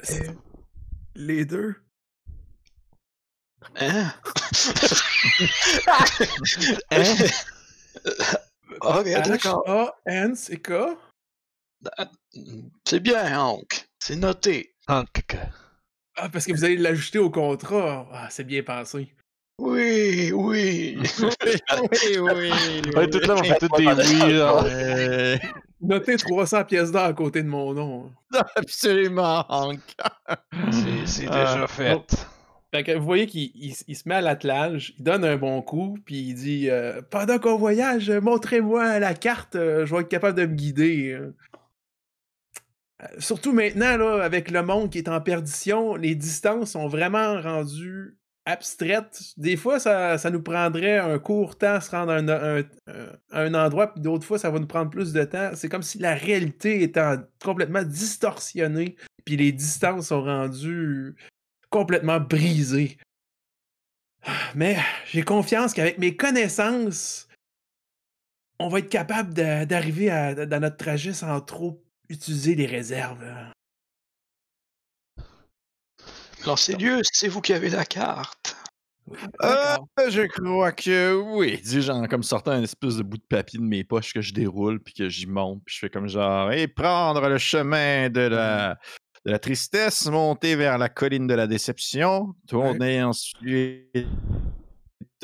[1.14, 1.74] Les deux.
[3.76, 4.12] Hein?
[6.90, 7.14] Hein?
[8.82, 9.64] Ok, d'accord.
[9.66, 10.72] H-A-N, c'est K?
[12.86, 13.88] C'est bien, Hank.
[13.98, 14.74] C'est noté.
[14.86, 15.50] Caca.
[16.16, 18.08] Ah, parce que vous allez l'ajouter au contrat.
[18.12, 19.14] Ah, c'est bien pensé.
[19.61, 20.96] Oui, oui.
[20.98, 22.50] oui, oui.
[23.11, 25.50] Tout là, on fait tout des oui,
[25.82, 28.11] Notez 300 pièces d'or à côté de mon nom.
[28.56, 29.80] absolument, Hank.
[31.04, 32.26] C'est- Ah, déjà fait.
[32.72, 35.61] Fait que vous voyez qu'il il- il se met à l'attelage, il donne un bon
[35.62, 40.08] coup, puis il dit euh, Pendant qu'on voyage, montrez-moi la carte, euh, je vais être
[40.08, 41.11] capable de me guider.
[41.12, 41.34] Euh,
[43.18, 48.18] Surtout maintenant, là, avec le monde qui est en perdition, les distances sont vraiment rendues
[48.45, 49.20] abstraites.
[49.36, 52.62] Des fois, ça, nous prendrait un court temps à se rendre à
[53.32, 55.51] un, endroit, puis d'autres fois, ça va nous prendre plus de temps.
[55.55, 61.14] C'est comme si la réalité était en- complètement distorsionnée, puis les distances sont rendues
[61.70, 62.97] complètement brisées.
[64.55, 64.76] Mais
[65.07, 67.28] j'ai confiance qu'avec mes connaissances,
[68.59, 70.09] on va être capable d'arriver
[70.47, 73.24] dans notre trajet sans trop utiliser les réserves.
[76.47, 78.57] Lancez-lieu, c'est vous qui avez la carte.
[79.12, 79.86] Euh, D'accord.
[80.09, 81.61] je crois que oui.
[81.64, 84.32] Dis genre comme sortant un espèce de bout de papier de mes poches que je
[84.32, 88.20] déroule puis que j'y monte puis je fais comme genre et prendre le chemin de
[88.20, 88.78] la
[89.26, 94.07] de la tristesse, monter vers la colline de la déception, tourner ensuite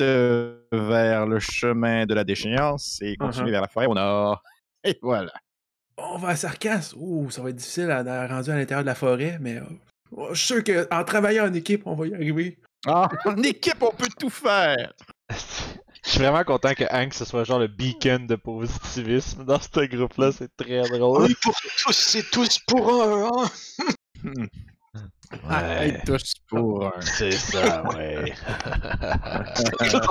[0.01, 4.43] euh, vers le chemin de la déchéance et continuer vers la forêt au nord.
[4.83, 5.31] Et voilà.
[5.97, 6.93] On va à Sarcasse.
[6.95, 9.63] Ouh, ça va être difficile à, à rendu à l'intérieur de la forêt, mais euh,
[10.31, 12.57] je suis sûr qu'en travaillant en équipe, on va y arriver.
[12.85, 14.93] Ah, en équipe, on peut tout faire.
[16.03, 19.85] Je suis vraiment content que Hank ce soit genre le beacon de positivisme dans ce
[19.85, 21.29] groupe-là, c'est très drôle.
[21.29, 21.53] est pour
[21.83, 23.49] tous, c'est tous pour un, hein?
[25.49, 27.01] Hey, tous pour un.
[27.01, 28.31] c'est ça, ouais.
[29.81, 30.01] Là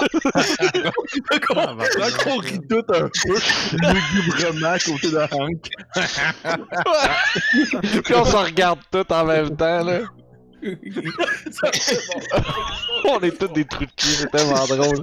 [2.22, 3.38] qu'on rit tout un peu,
[3.72, 5.70] lugubrement à côté de Hank.
[8.04, 10.00] Puis on se regarde tout en même temps, là.
[13.04, 15.00] On est tous des trucs c'est tellement drôle.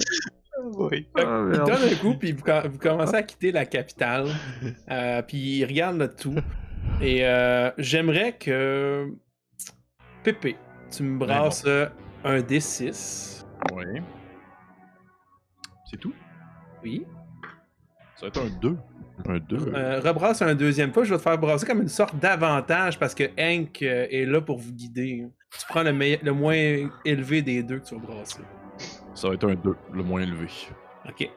[0.75, 1.07] Oui.
[1.17, 4.27] Ah, Il donne un coup, puis vous, com- vous commencez à quitter la capitale.
[4.91, 6.35] euh, puis il regarde tout.
[7.01, 9.07] Et euh, j'aimerais que.
[10.23, 10.55] Pépé,
[10.91, 11.87] tu me brasses euh,
[12.23, 13.45] un D6.
[13.73, 13.85] Oui.
[15.89, 16.13] C'est tout?
[16.83, 17.05] Oui.
[18.15, 18.77] Ça va être un 2.
[19.27, 19.57] Un 2.
[19.75, 21.03] Euh, rebrasse un deuxième fois.
[21.03, 24.41] Je vais te faire brasser comme une sorte d'avantage parce que Hank euh, est là
[24.41, 25.27] pour vous guider.
[25.51, 28.41] Tu prends le, meille- le moins élevé des deux que tu vas brasser.
[29.13, 30.47] Ça va être un 2, le moins élevé.
[31.07, 31.29] OK.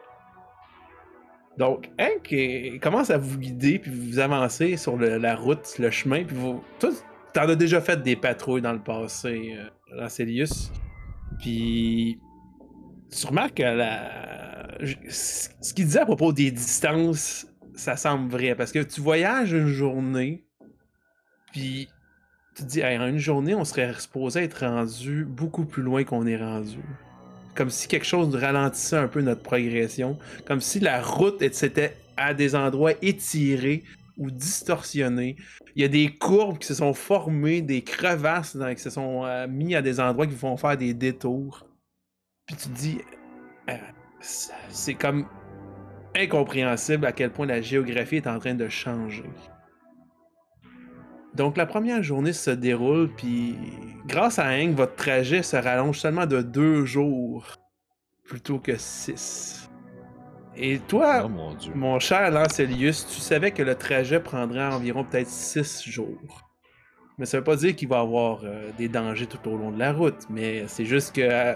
[1.58, 2.34] Donc, Hank
[2.82, 6.62] commence à vous guider, puis vous avancez sur le- la route, le chemin, puis vous...
[6.78, 6.90] Toi,
[7.36, 10.72] t'en as déjà fait des patrouilles dans le passé, euh, Lancelius.
[11.38, 12.18] Puis...
[13.14, 14.68] Tu remarques que la...
[15.08, 19.68] ce qu'il disait à propos des distances, ça semble vrai, parce que tu voyages une
[19.68, 20.44] journée,
[21.52, 21.88] puis
[22.56, 26.04] tu te dis, Hey, en une journée, on serait supposé être rendu beaucoup plus loin
[26.04, 26.78] qu'on est rendu.
[27.54, 32.32] Comme si quelque chose ralentissait un peu notre progression, comme si la route s'était à
[32.34, 33.84] des endroits étirés
[34.16, 35.36] ou distorsionnés.
[35.74, 39.24] Il y a des courbes qui se sont formées, des crevasses dans- qui se sont
[39.24, 41.66] euh, mis à des endroits qui vont faire des détours.
[42.46, 43.00] Puis tu te dis,
[43.68, 43.76] euh,
[44.20, 45.26] c'est comme
[46.14, 49.30] incompréhensible à quel point la géographie est en train de changer.
[51.34, 53.56] Donc la première journée se déroule, puis
[54.06, 57.56] grâce à Hank, votre trajet se rallonge seulement de deux jours
[58.24, 59.65] plutôt que six.
[60.58, 61.72] Et toi, Oh mon dieu.
[61.74, 66.42] mon cher Lancelius, tu savais que le trajet prendrait environ peut-être six jours.
[67.18, 69.70] Mais ça veut pas dire qu'il va y avoir euh, des dangers tout au long
[69.70, 71.54] de la route, mais c'est juste que euh,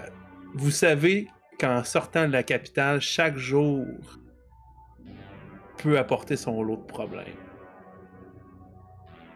[0.53, 1.27] vous savez
[1.59, 3.85] qu'en sortant de la capitale, chaque jour
[5.77, 7.25] peut apporter son lot de problèmes.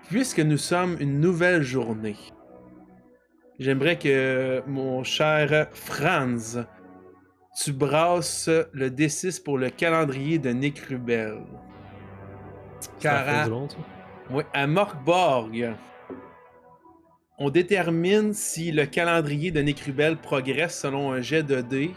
[0.09, 2.17] Puisque nous sommes une nouvelle journée,
[3.59, 6.65] j'aimerais que mon cher Franz,
[7.55, 11.41] tu brasses le D6 pour le calendrier de Nick Rubel.
[12.79, 13.77] Ça Car fait à, du long, ça.
[14.29, 15.73] oui, à Morkborg,
[17.37, 21.91] on détermine si le calendrier de Nick Rubel progresse selon un jet de dés.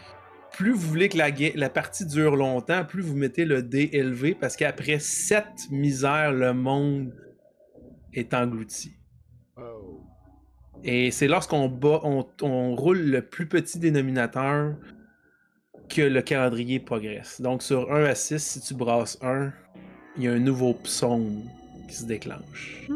[0.51, 4.55] Plus vous voulez que la, partie dure longtemps, plus vous mettez le dé élevé parce
[4.55, 7.13] qu'après sept misères, le monde
[8.13, 8.93] est englouti.
[10.83, 11.77] Et c'est lorsqu'on
[12.41, 14.75] on roule le plus petit dénominateur
[15.89, 17.41] que le calendrier progresse.
[17.41, 19.51] Donc sur 1 à 6, si tu brasses 1,
[20.17, 21.43] il y a un nouveau psaume
[21.87, 22.87] qui se déclenche.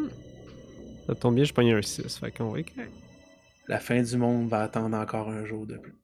[1.08, 2.18] Ça tombe bien, je pogne un 6.
[2.20, 2.74] Fait qu'on correct.
[3.68, 5.96] La fin du monde va attendre encore un jour de plus.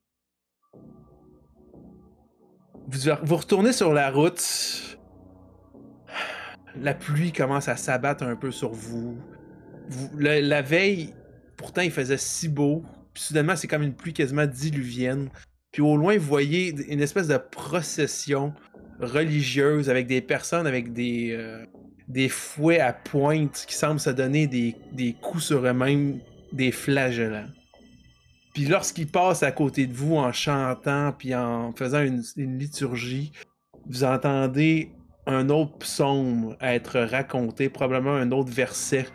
[2.87, 4.97] Vous, vous retournez sur la route.
[6.75, 9.17] La pluie commence à s'abattre un peu sur vous.
[9.89, 11.13] Vous- la, la veille,
[11.57, 12.83] pourtant, il faisait si beau.
[13.13, 15.29] Puis soudainement, c'est comme une pluie quasiment diluvienne.
[15.71, 18.53] Puis au loin, vous voyez une espèce de procession
[18.99, 21.65] religieuse avec des personnes avec des, euh,
[22.07, 26.19] des fouets à pointe qui semblent se donner des, des coups sur eux-mêmes,
[26.51, 27.47] des flagellants.
[28.53, 33.31] Puis lorsqu'ils passent à côté de vous en chantant puis en faisant une, une liturgie,
[33.85, 34.91] vous entendez
[35.27, 39.05] un autre psaume être raconté, probablement un autre verset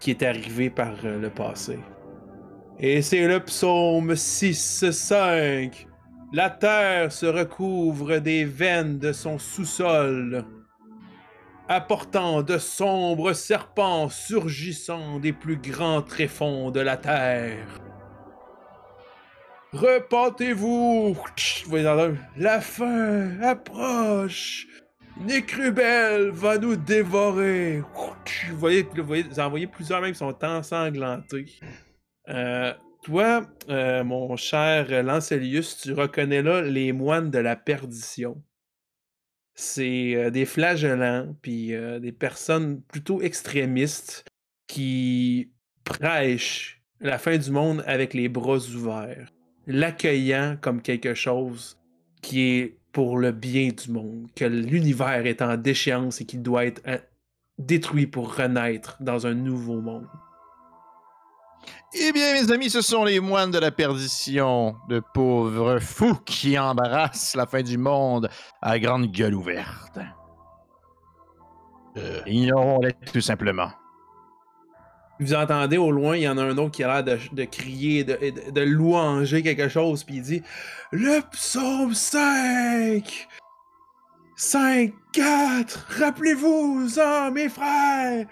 [0.00, 1.78] qui est arrivé par euh, le passé.
[2.78, 5.86] Et c'est le psaume 6, 5.
[6.32, 10.44] La terre se recouvre des veines de son sous-sol,
[11.68, 17.80] apportant de sombres serpents surgissant des plus grands tréfonds de la terre.
[19.72, 21.16] Repentez-vous!
[22.36, 24.66] La fin approche!
[25.20, 27.82] Nécrubel va nous dévorer.
[28.50, 31.60] Vous voyez, vous voyez, vous en voyez plusieurs même qui sont ensanglantés.
[32.28, 32.72] Euh,
[33.02, 38.42] toi, euh, mon cher Lancelius, tu reconnais là les moines de la perdition.
[39.54, 44.24] C'est euh, des flagellants, puis des personnes plutôt extrémistes
[44.66, 45.52] qui
[45.84, 49.28] prêchent la fin du monde avec les bras ouverts,
[49.66, 51.78] l'accueillant comme quelque chose
[52.22, 56.64] qui est pour le bien du monde, que l'univers est en déchéance et qu'il doit
[56.64, 56.82] être
[57.58, 60.06] détruit pour renaître dans un nouveau monde.
[61.96, 66.58] Eh bien, mes amis, ce sont les moines de la perdition, de pauvres fous qui
[66.58, 68.28] embrassent la fin du monde
[68.60, 69.98] à grande gueule ouverte.
[71.96, 73.70] Euh, Ignorons-les tout simplement.
[75.20, 77.44] Vous entendez au loin, il y en a un autre qui a l'air de, de
[77.44, 80.42] crier, de, de, de louanger quelque chose, puis il dit
[80.90, 83.28] Le psaume 5
[84.36, 88.26] 5, 4 Rappelez-vous-en, mes frères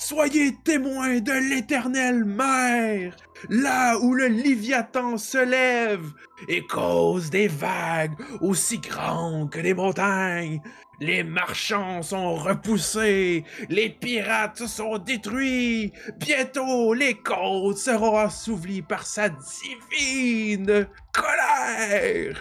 [0.00, 3.16] Soyez témoins de l'éternelle mer,
[3.50, 6.12] là où le Léviathan se lève
[6.46, 10.62] et cause des vagues aussi grandes que les montagnes.
[11.00, 15.92] Les marchands sont repoussés, les pirates sont détruits.
[16.18, 22.40] Bientôt, les côtes seront assouvies par sa divine colère.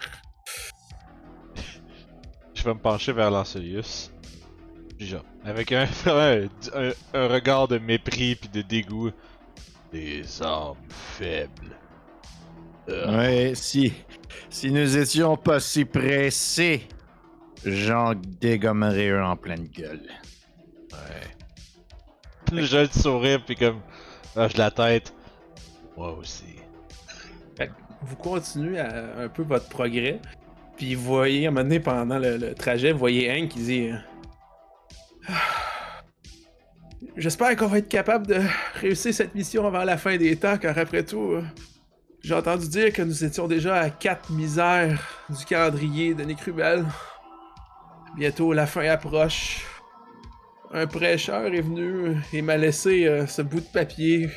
[2.54, 4.12] Je vais me pencher vers Lancelius.
[5.00, 6.44] Genre, avec un, un,
[6.74, 9.12] un- un regard de mépris puis de dégoût.
[9.92, 11.76] Des armes faibles.
[12.90, 13.94] Euh, Ouais, si,
[14.50, 16.88] si nous étions pas si pressés,
[17.66, 20.02] j'en dégommerais un en pleine gueule.
[20.92, 22.64] Ouais.
[22.64, 23.82] J'ai le sourire puis comme
[24.36, 25.14] lâche la tête.
[25.96, 26.56] Moi aussi.
[28.04, 30.20] Vous continuez à- un peu votre progrès,
[30.78, 33.60] puis vous voyez, à un moment donné, pendant le, le trajet, vous voyez Hank qui
[33.60, 33.90] dit.
[37.16, 38.42] J'espère qu'on va être capable de
[38.76, 41.44] réussir cette mission avant la fin des temps, car après tout, euh,
[42.22, 45.00] j'ai entendu dire que nous étions déjà à quatre misères
[45.30, 46.86] du calendrier de Nécrubel.
[48.16, 49.66] Bientôt, la fin approche.
[50.74, 54.30] Un prêcheur est venu et m'a laissé euh, ce bout de papier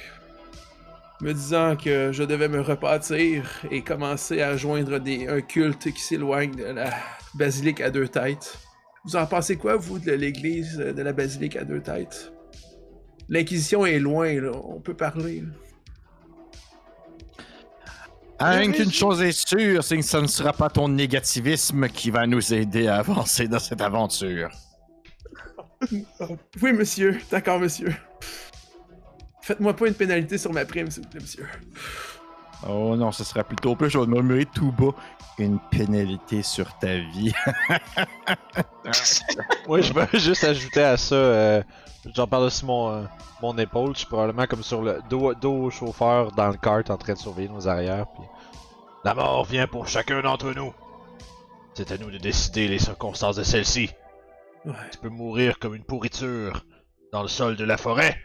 [1.21, 6.55] me disant que je devais me repentir et commencer à joindre un culte qui s'éloigne
[6.55, 6.91] de la
[7.35, 8.59] basilique à deux têtes.
[9.05, 12.33] Vous en pensez quoi, vous, de l'église de la basilique à deux têtes?
[13.29, 14.53] L'Inquisition est loin, là.
[14.53, 15.45] On peut parler.
[18.43, 22.27] Hein, qu'une chose est sûre, c'est que ce ne sera pas ton négativisme qui va
[22.27, 24.51] nous aider à avancer dans cette aventure.
[26.61, 27.19] Oui, monsieur.
[27.31, 27.95] D'accord, monsieur.
[29.41, 31.47] Faites-moi pas une pénalité sur ma prime, s'il vous plaît, monsieur.
[32.69, 34.95] Oh non, ce sera plutôt peu, je vais murmurer tout bas.
[35.41, 37.33] Une pénalité sur ta vie.
[39.67, 41.63] Moi, je vais juste ajouter à ça, euh,
[42.15, 43.05] j'en parle aussi mon, euh,
[43.41, 46.91] mon épaule, je suis probablement comme sur le dos, dos au chauffeur dans le kart
[46.91, 48.07] en train de surveiller nos arrières.
[48.15, 48.25] Puis...
[49.03, 50.75] La mort vient pour chacun d'entre nous.
[51.73, 53.91] C'est à nous de décider les circonstances de celle-ci.
[54.67, 54.75] Ouais.
[54.93, 56.67] Tu peux mourir comme une pourriture
[57.13, 58.19] dans le sol de la forêt,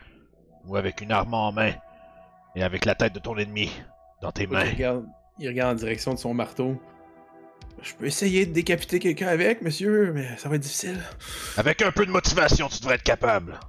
[0.66, 1.72] ou avec une arme en main,
[2.58, 3.72] et avec la tête de ton ennemi
[4.22, 4.66] dans tes Il mains.
[4.66, 5.06] regarde,
[5.40, 6.78] il regarde en direction de son marteau.
[7.82, 11.00] Je peux essayer de décapiter quelqu'un avec, monsieur, mais ça va être difficile.
[11.58, 13.60] Avec un peu de motivation, tu devrais être capable.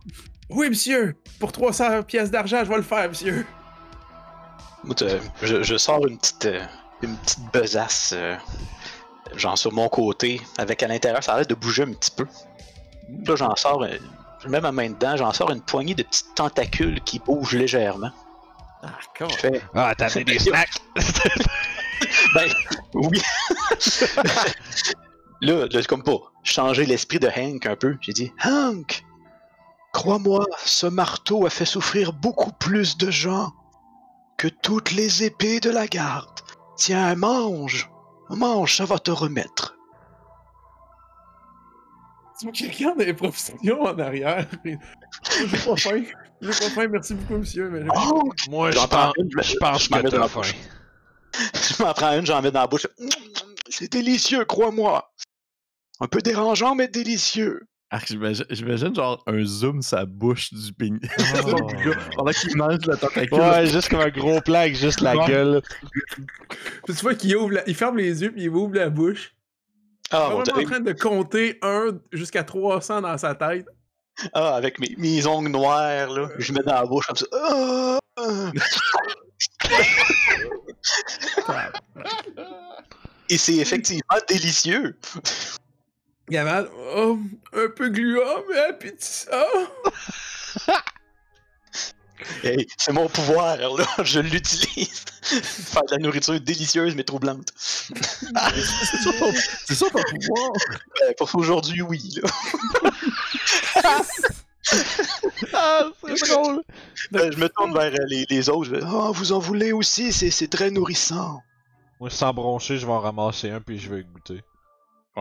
[0.49, 1.17] Oui, monsieur!
[1.39, 3.45] Pour 300 pièces d'argent, je vais le faire, monsieur!
[5.43, 6.65] Je, je sors une petite, euh,
[7.03, 8.37] une petite besace, euh,
[9.35, 12.27] genre sur mon côté, avec à l'intérieur, ça a l'air de bouger un petit peu.
[13.27, 13.97] Là, j'en sors, euh,
[14.43, 18.11] je mets ma main dedans, j'en sors une poignée de petites tentacules qui bougent légèrement.
[19.19, 20.79] Je fais, Ah, t'as des snacks!
[22.35, 22.49] ben,
[22.95, 23.21] oui.
[25.41, 29.05] là, là, comme pas changer l'esprit de Hank un peu, j'ai dit, Hank,
[29.93, 33.53] crois-moi, ce marteau a fait souffrir beaucoup plus de gens
[34.39, 36.41] que toutes les épées de la garde.
[36.77, 37.91] Tiens, mange,
[38.31, 39.77] mange, ça va te remettre.
[42.39, 44.47] Tu vois qu'il regarde les professions en arrière?
[44.65, 46.03] J'ai pas faim.
[46.43, 47.71] J'ai pas faim, merci beaucoup, monsieur.
[47.71, 47.81] Mais...
[47.91, 48.35] Hank!
[48.51, 50.43] Moi, je pense, je- pense que dans t'as faim.
[51.55, 52.87] Je m'en prends une, j'en mets dans la bouche.
[53.69, 55.13] C'est délicieux, crois-moi.
[56.01, 57.61] Un peu dérangeant, mais délicieux.
[57.91, 60.99] Ah, j'imagine, genre un zoom sa bouche du ping.
[61.49, 61.93] Oh.
[62.17, 63.39] Pendant qu'il mange la tentacule.
[63.41, 65.63] Ouais, juste comme un gros plat avec juste la gueule.
[66.85, 69.35] Puis tu vois qu'il ouvre la- il ferme les yeux puis il ouvre la bouche.
[70.11, 73.67] Ah, Il est vraiment en train de compter 1 jusqu'à 300 dans sa tête.
[74.33, 76.29] Ah, avec mes, mes ongles noirs, là.
[76.39, 77.27] Je mets dans la bouche comme ça.
[77.33, 77.99] Ah!
[83.29, 84.97] Et c'est effectivement délicieux.
[86.29, 87.19] Gamal, oh,
[87.53, 89.31] un peu gluant, mais appétissant.
[92.43, 95.05] Hey, c'est mon pouvoir, là, je l'utilise.
[95.23, 97.53] Faire de la nourriture délicieuse mais troublante.
[97.59, 97.85] C'est
[99.77, 100.51] ça ton- pouvoir.
[101.03, 102.19] Euh, pour aujourd'hui, oui.
[102.23, 104.03] Là.
[105.53, 106.63] Ah, c'est drôle!
[107.15, 108.65] Euh, je me tourne vers euh, les, les autres.
[108.65, 111.41] Je vais, oh, vous en voulez aussi, c'est c'est très nourrissant.
[112.01, 114.43] Moi, sans broncher, je vais en ramasser un puis je vais goûter.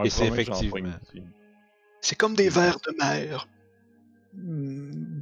[0.04, 0.90] Et c'est effectivement.
[2.02, 3.48] C'est comme des vers de mer.
[4.34, 5.22] Hmm.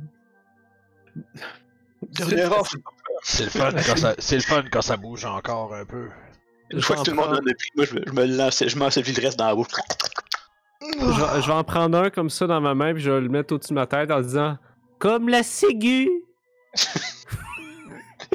[2.02, 2.76] Dernière offre.
[3.24, 6.10] C'est le fun quand ça, c'est le fun quand ça bouge encore un peu.
[6.72, 8.64] Une fois que tout le monde en a pris, moi, je, me- je me lance,
[8.68, 9.68] je m'ensevelis le reste dans la bouche.
[11.28, 13.22] Je, vais- je vais en prendre un comme ça dans ma main, puis je vais
[13.22, 14.58] le mettre au-dessus de ma tête en disant
[15.00, 16.10] Comme la ciguë.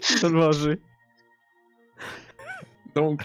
[0.01, 0.81] Je vais le manger.
[2.95, 3.23] Donc,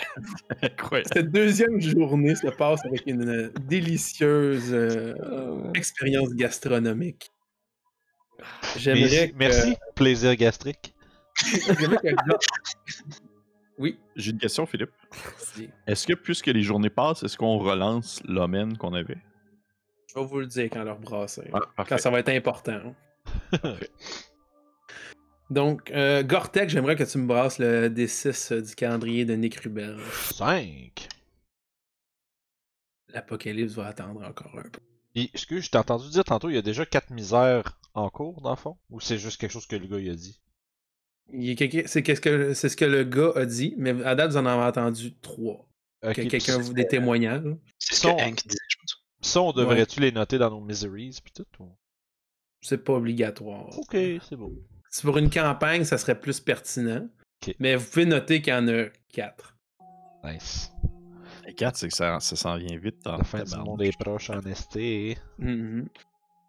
[1.13, 5.13] cette deuxième journée se passe avec une euh, délicieuse euh,
[5.75, 7.29] expérience gastronomique.
[8.77, 9.37] J'aimerais Merci, que...
[9.37, 10.93] merci, plaisir gastrique.
[11.35, 12.15] que-
[13.77, 13.99] Oui.
[14.15, 14.91] J'ai une question, Philippe.
[15.87, 19.17] Est-ce que puisque les journées passent, est-ce qu'on relance l'omen qu'on avait?
[20.13, 21.49] Je vais vous le dire quand leur brasser.
[21.53, 21.97] Ah, quand parfait.
[21.97, 22.95] ça va être important.
[25.49, 29.97] Donc, euh, Gortek, j'aimerais que tu me brasses le D6 du calendrier de Nick Rubel.
[30.35, 31.07] 5.
[33.09, 34.79] L'apocalypse va attendre encore un peu.
[35.13, 38.41] Puis, excuse, je t'ai entendu dire tantôt, il y a déjà 4 misères en cours,
[38.41, 38.77] dans le fond?
[38.89, 40.39] Ou c'est juste quelque chose que le gars il a dit?
[41.85, 42.13] C'est que-
[42.55, 45.67] ce que le gars a dit, mais à date, vous en avez entendu trois.
[46.03, 47.55] Ok, Que quelqu'un vous des témoignages.
[47.79, 48.55] C'est ce que Hank pense.
[49.23, 51.45] Ça, on devrait-tu les noter dans nos miseries pis tout?
[51.59, 51.75] ou-
[52.61, 53.67] C'est pas obligatoire.
[53.79, 53.91] Ok,
[54.29, 54.53] c'est beau.
[54.89, 57.07] Si pour une campagne, ça serait plus pertinent.
[57.41, 57.55] Ok.
[57.59, 59.57] Mais vous pouvez noter qu'il y en a quatre.
[60.23, 60.71] Nice.
[61.45, 63.03] Les 4, c'est que ça, ça s'en vient vite.
[63.03, 65.17] dans La fin du monde est proche en ST.
[65.39, 65.87] Mhm.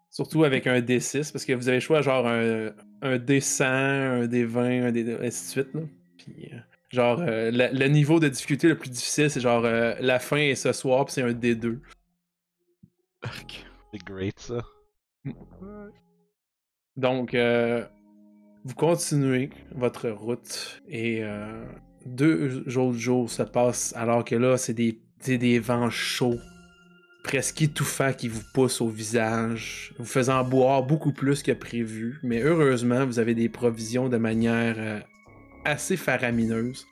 [0.09, 2.67] Surtout avec un D6, parce que vous avez le choix genre un,
[3.01, 5.17] un D100, un D20, un D...
[5.21, 5.73] ainsi de suite.
[5.73, 5.81] Là.
[6.17, 6.57] Puis, euh,
[6.91, 10.37] genre, euh, la- le niveau de difficulté le plus difficile, c'est genre euh, la fin
[10.37, 11.79] est ce soir, puis c'est un D2.
[13.93, 14.61] C'est great, ça.
[16.97, 17.85] Donc, euh,
[18.63, 21.65] vous continuez votre route et euh,
[22.05, 26.39] deux autres jours se passent alors que là, c'est des, c'est des vents chauds,
[27.23, 32.19] presque étouffants qui vous poussent au visage, vous faisant boire beaucoup plus que prévu.
[32.23, 34.99] Mais heureusement, vous avez des provisions de manière euh,
[35.65, 36.85] assez faramineuse.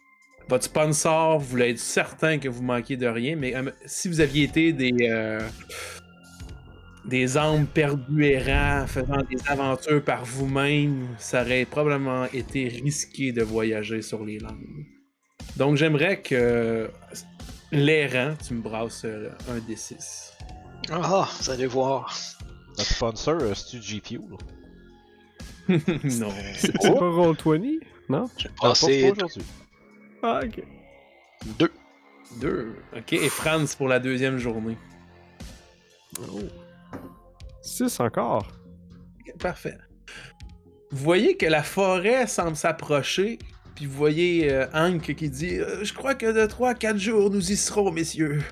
[0.49, 4.43] Votre sponsor voulait être certain que vous manquiez de rien, mais euh, si vous aviez
[4.43, 5.39] été des, euh,
[7.05, 13.43] des âmes perdues errants, faisant des aventures par vous-même, ça aurait probablement été risqué de
[13.43, 14.85] voyager sur les langues.
[15.57, 16.89] Donc j'aimerais que
[17.71, 20.33] l'errant, tu me brasses euh, un des 6.
[20.91, 22.13] Ah, vous allez voir.
[22.77, 24.19] Notre sponsor, euh, c'est GPU.
[24.29, 24.37] là?
[26.03, 26.29] non.
[26.55, 27.79] C'est pas Roll20?
[28.09, 28.29] Non?
[28.37, 29.43] Je vais Ah, aujourd'hui.
[30.23, 30.63] Ah, ok.
[31.59, 31.71] deux.
[32.39, 32.75] Deux.
[32.97, 34.77] Ok, et Franz pour la deuxième journée.
[37.63, 38.51] 6 encore.
[39.39, 39.77] Parfait.
[40.91, 43.39] Vous voyez que la forêt semble s'approcher,
[43.75, 46.97] puis vous voyez euh, Hank qui dit Euh, Je crois que de 3 à 4
[46.99, 48.43] jours, nous y serons, messieurs.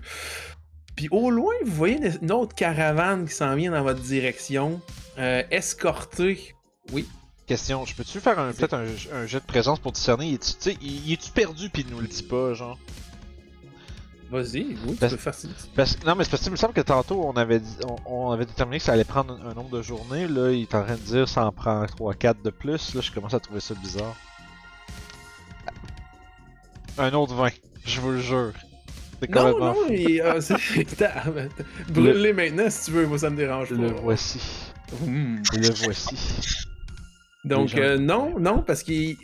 [0.95, 4.81] Puis au loin, vous voyez une- autre caravane qui s'en vient dans votre direction,
[5.19, 6.55] euh, escortée.
[6.91, 7.07] Oui.
[7.47, 10.33] Question, je peux-tu faire un- peut-être un, un jet de présence pour discerner?
[10.33, 12.79] Es-tu, tu sais, il- es-tu perdu pis il nous le dit pas, genre?
[14.31, 15.47] Vas-y, oui, tu Parce- peux faire ça.
[15.75, 17.75] Parce, non, mais c'est parce qu'il me semble que tantôt on avait, dit,
[18.05, 20.25] on, on avait déterminé que ça allait prendre un, un nombre de journées.
[20.27, 22.93] Là, il est en train de dire ça en prend 3-4 de plus.
[22.95, 24.15] Là, je commence à trouver ça bizarre.
[26.97, 27.49] Un autre 20,
[27.85, 28.53] je vous le jure.
[29.19, 29.91] C'est Non, complètement non, fou.
[29.93, 31.23] il- ah, c'est- T'as-
[31.89, 33.75] Brûle-les maintenant si tu veux, moi ça me dérange pas.
[33.75, 34.39] Le voici.
[35.05, 35.37] Hmm.
[35.53, 36.15] Le voici.
[37.43, 39.17] Donc, euh, non, non, parce qu'il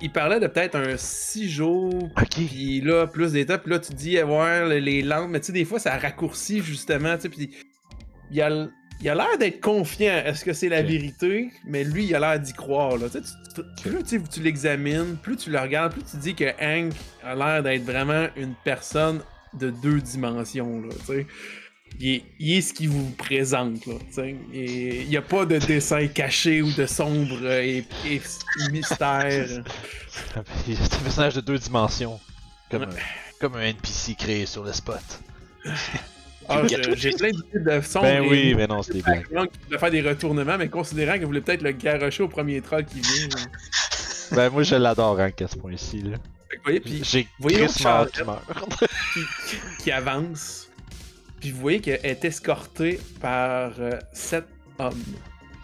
[0.00, 4.16] il parlait de peut-être un 6 jours, puis là, plus d'étapes, puis là, tu dis,
[4.16, 7.50] eh, ouais, les- langues, mais tu sais, des fois, ça raccourcit, justement, tu sais, puis
[8.30, 8.68] il a,
[9.00, 10.22] il a l'air d'être confiant.
[10.24, 11.50] Est-ce que c'est la vérité?
[11.66, 13.06] Mais lui, il a l'air d'y croire, là.
[13.08, 13.24] Tu sais,
[13.54, 16.92] tu- tu- plus tu, tu l'examines, plus tu le regardes, plus tu dis que Hank
[17.22, 19.20] a l'air d'être vraiment une personne
[19.58, 21.26] de deux dimensions, là, tu sais.
[22.00, 23.94] Il est, il est ce qu'il vous présente, là.
[24.52, 28.20] Et Il n'y a pas de dessin caché ou de sombre et, et
[28.72, 29.46] mystère.
[30.08, 30.42] C'est un
[31.02, 32.18] personnage de deux dimensions.
[32.70, 32.88] Comme, Ouais.
[32.88, 35.00] un, comme un NPC créé sur le spot.
[36.46, 36.60] Ah,
[36.94, 39.32] J'ai plein d'idées de sombre Ben et oui, mais non, c'est des blagues.
[39.32, 42.28] Donc, il voulait faire des retournements, mais considérant que vous voulez peut-être le garocher au
[42.28, 43.28] premier troll qui vient.
[43.28, 43.40] là.
[44.32, 46.04] Ben moi je l'adore hein, à ce point-ci.
[47.02, 47.66] J'ai Chris
[49.48, 50.68] qui, qui avance.
[51.44, 54.46] Puis vous voyez qu'elle est escortée par euh, sept
[54.78, 55.04] hommes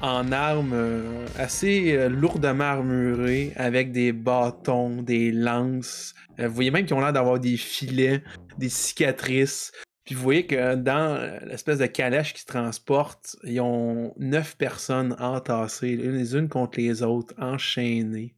[0.03, 6.15] en armes euh, assez euh, lourdement armurées, avec des bâtons, des lances.
[6.37, 8.23] Vous voyez même qu'ils ont l'air d'avoir des filets,
[8.59, 9.73] des cicatrices.
[10.05, 11.17] Puis vous voyez que dans
[11.47, 17.03] l'espèce de calèche qui se transporte, ils ont neuf personnes entassées, les unes contre les
[17.03, 18.35] autres, enchaînées.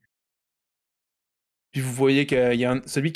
[1.72, 3.12] Puis vous voyez que y en, celui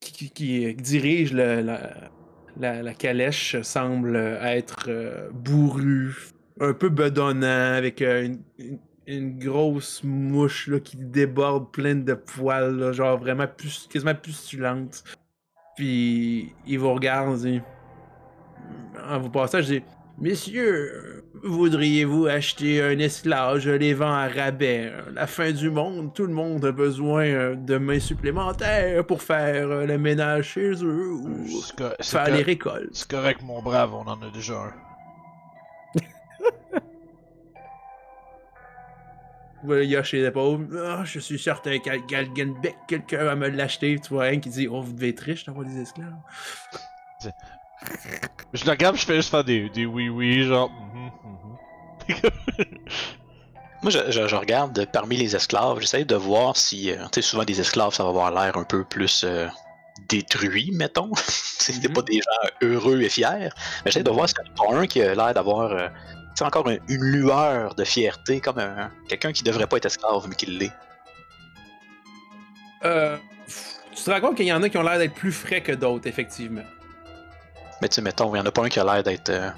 [0.00, 2.10] qui dirige le- la,
[2.58, 6.14] la- calèche semble être euh, bourru,
[6.60, 8.34] un peu bedonnant, avec euh,
[9.06, 13.46] une, grosse mouche qui déborde pleine de poils, genre vraiment
[13.90, 15.04] quasiment pustulente.
[15.76, 17.62] Puis il vous regarde et
[19.08, 19.82] en vous passant, je dis
[20.20, 23.60] Messieurs, voudriez-vous acheter un esclave?
[23.60, 24.92] Je les vends à rabais.
[25.12, 29.70] La fin du monde, tout le monde a besoin euh, de mains supplémentaires pour faire
[29.70, 32.88] euh, le ménage chez eux ou c'est faire les récoltes.
[32.90, 34.72] c'est correct, mon brave, on en a déjà un.
[39.62, 40.64] Vous voyez, a chez les pauvres.
[40.84, 43.96] Ah, je suis certain qu'à Galgenbeck, quelqu'un va me l'acheter.
[44.00, 46.16] Tu vois un qui dit Oh, vous devez être riche d'avoir des esclaves.
[48.52, 50.70] Je le regarde, je fais juste faire des, des oui-oui, genre.
[50.70, 52.16] mhm, mhm.
[53.82, 56.90] Moi, je, je- je regarde parmi les esclaves, j'essaie de voir si.
[56.90, 59.46] euh, tu sais, souvent des esclaves, ça va avoir l'air un peu plus euh,
[60.08, 61.10] détruit, mettons.
[61.16, 61.92] C'est Mhm.
[61.92, 63.28] pas des gens heureux et fiers.
[63.84, 65.70] Mais j'essaie de voir n'y en a pas un qui a l'air d'avoir.
[65.72, 69.76] euh, tu sais, encore une, une lueur de fierté, comme un, quelqu'un qui devrait pas
[69.76, 70.72] être esclave, mais qui l'est.
[72.84, 73.16] Euh,
[73.94, 75.72] tu te rends compte qu'il y en a qui ont l'air d'être plus frais que
[75.72, 76.62] d'autres, effectivement.
[77.80, 79.30] Mais tu sais, mettons, il y en a pas un qui a l'air d'être.
[79.30, 79.50] euh,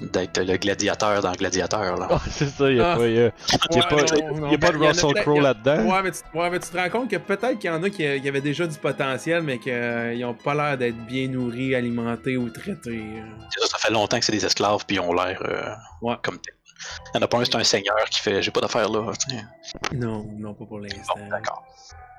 [0.00, 2.08] d'être le gladiateur dans Gladiateur, là.
[2.10, 2.96] Ah, c'est ça, y a Ah.
[2.96, 3.30] pas, y a, y a Ouais,
[3.88, 3.96] pas,
[4.32, 5.84] non, non, y a pas de il a Russell Crowe il a- là-dedans.
[5.92, 7.88] Ouais mais, tu, ouais, mais tu te rends compte que peut-être qu'il y en a
[7.90, 12.36] qui, qui avaient déjà du potentiel, mais qu'ils ont pas l'air d'être bien nourris, alimentés
[12.36, 12.90] ou traités.
[12.90, 13.22] euh.
[13.50, 16.16] C'est ça, ça fait longtemps que c'est des esclaves, puis ils ont l'air euh, Ouais.
[16.22, 16.54] comme tel.
[17.14, 19.12] Il y en a pas un, c'est un seigneur qui fait J'ai pas d'affaires là.
[19.12, 19.42] tu sais.
[19.94, 21.14] Non, non, pas pour l'instant.
[21.16, 21.62] Bon, d'accord.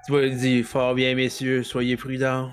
[0.08, 2.50] Tu il dit Fort bien, messieurs, soyez prudents.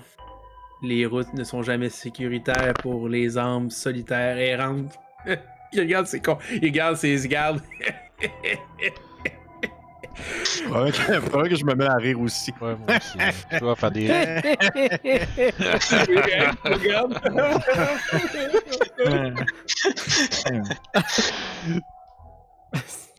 [0.81, 4.97] Les routes ne sont jamais sécuritaires pour les âmes solitaires errantes.
[5.73, 7.61] il regarde ses cons, il regarde ses gardes.
[10.67, 12.53] Faudrait que, faudrait que je me mette à rire aussi.
[12.61, 13.17] Ouais, moi aussi.
[13.51, 14.07] Je vais faire des.
[16.63, 17.13] regarde.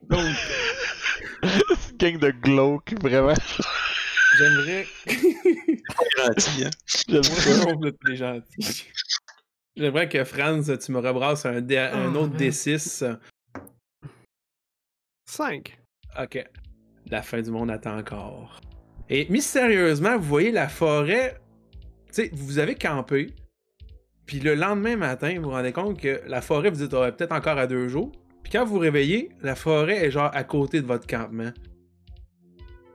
[0.08, 0.36] Donc,
[1.98, 3.34] gang de glauque, vraiment.
[4.38, 4.86] J'aimerais.
[6.18, 6.70] Gentil, hein.
[7.08, 7.72] J'aime ça.
[7.74, 8.86] Vous êtes les gentils.
[9.76, 13.16] J'aimerais que Franz, tu me rebrasses un, dé- un autre D6.
[15.26, 15.78] 5.
[16.20, 16.44] Ok.
[17.10, 18.60] La fin du monde attend encore.
[19.08, 21.38] Et mystérieusement, vous voyez la forêt.
[22.08, 23.34] Tu sais, vous avez campé.
[24.26, 27.32] Puis le lendemain matin, vous vous rendez compte que la forêt, vous dites, Ah, peut-être
[27.32, 28.12] encore à deux jours.
[28.42, 31.50] Puis quand vous vous réveillez, la forêt est genre à côté de votre campement.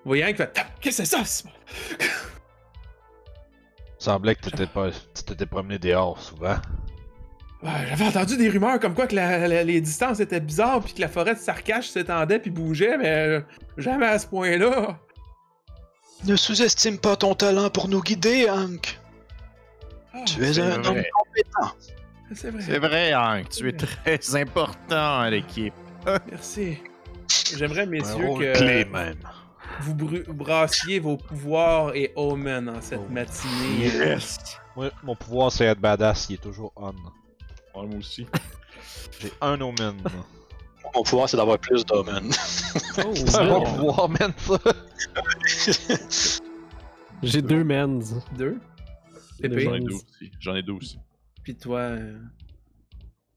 [0.08, 1.26] Vous voyez un qui fait Qu'est-ce que c'est ça?
[1.26, 1.52] Simon?
[4.00, 6.56] semblait que t'étais pas, tu t'étais promené dehors souvent.
[7.62, 10.94] Ouais, J'avais entendu des rumeurs comme quoi que la- la- les distances étaient bizarres, puis
[10.94, 13.42] que la forêt de Sarkash s'étendait puis bougeait, mais euh,
[13.78, 14.98] jamais à ce point-là.
[16.24, 18.98] Ne sous-estime pas ton talent pour nous guider, Hank.
[20.14, 21.76] Ah, Tu es un homme compétent.
[22.34, 22.62] C'est vrai.
[22.66, 25.74] C'est vrai, Hank, tu es très important à l'équipe.
[26.32, 26.78] Merci.
[27.58, 29.18] J'aimerais, messieurs, que clé, même.
[29.82, 29.96] Vous
[30.34, 33.12] brassiez vos pouvoirs et omen en cette Oh.
[33.12, 33.86] matinée.
[33.86, 34.38] Yes!
[34.76, 36.88] Moi, mon pouvoir, c'est être badass, il est toujours on.
[36.90, 38.26] Ouais, moi aussi.
[39.20, 39.96] J'ai un omen.
[40.96, 42.10] Mon pouvoir, c'est d'avoir plus d'hommes.
[43.06, 44.58] Oh, C'est un bon pouvoir, man, ça.
[47.24, 48.14] J'ai deux mens.
[48.38, 48.60] Deux?
[49.44, 50.32] J'en ai deux aussi.
[50.40, 51.00] J'en ai deux aussi.
[51.44, 52.20] Puis toi, euh,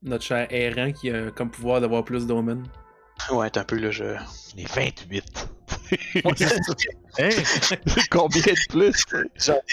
[0.02, 2.66] notre cher errant qui a comme pouvoir d'avoir plus d'omen.
[3.32, 4.04] ouais, t'es un peu là, je.
[4.14, 5.48] J'en ai 28.
[7.18, 7.34] Hey!
[8.10, 9.04] Combien de plus?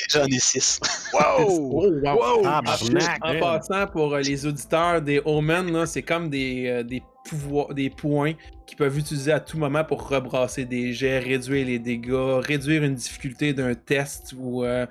[0.10, 0.80] J'en ai, six.
[1.14, 1.22] Wow!
[1.80, 2.42] Oh, wow.
[2.44, 3.40] Tabarnak, En man.
[3.40, 8.34] passant pour euh, les auditeurs des Omen, c'est comme des, euh, des pouvoirs, des points
[8.66, 12.96] qu'ils peuvent utiliser à tout moment pour rebrasser des jets, réduire les dégâts, réduire une
[12.96, 14.86] difficulté d'un test ou, euh,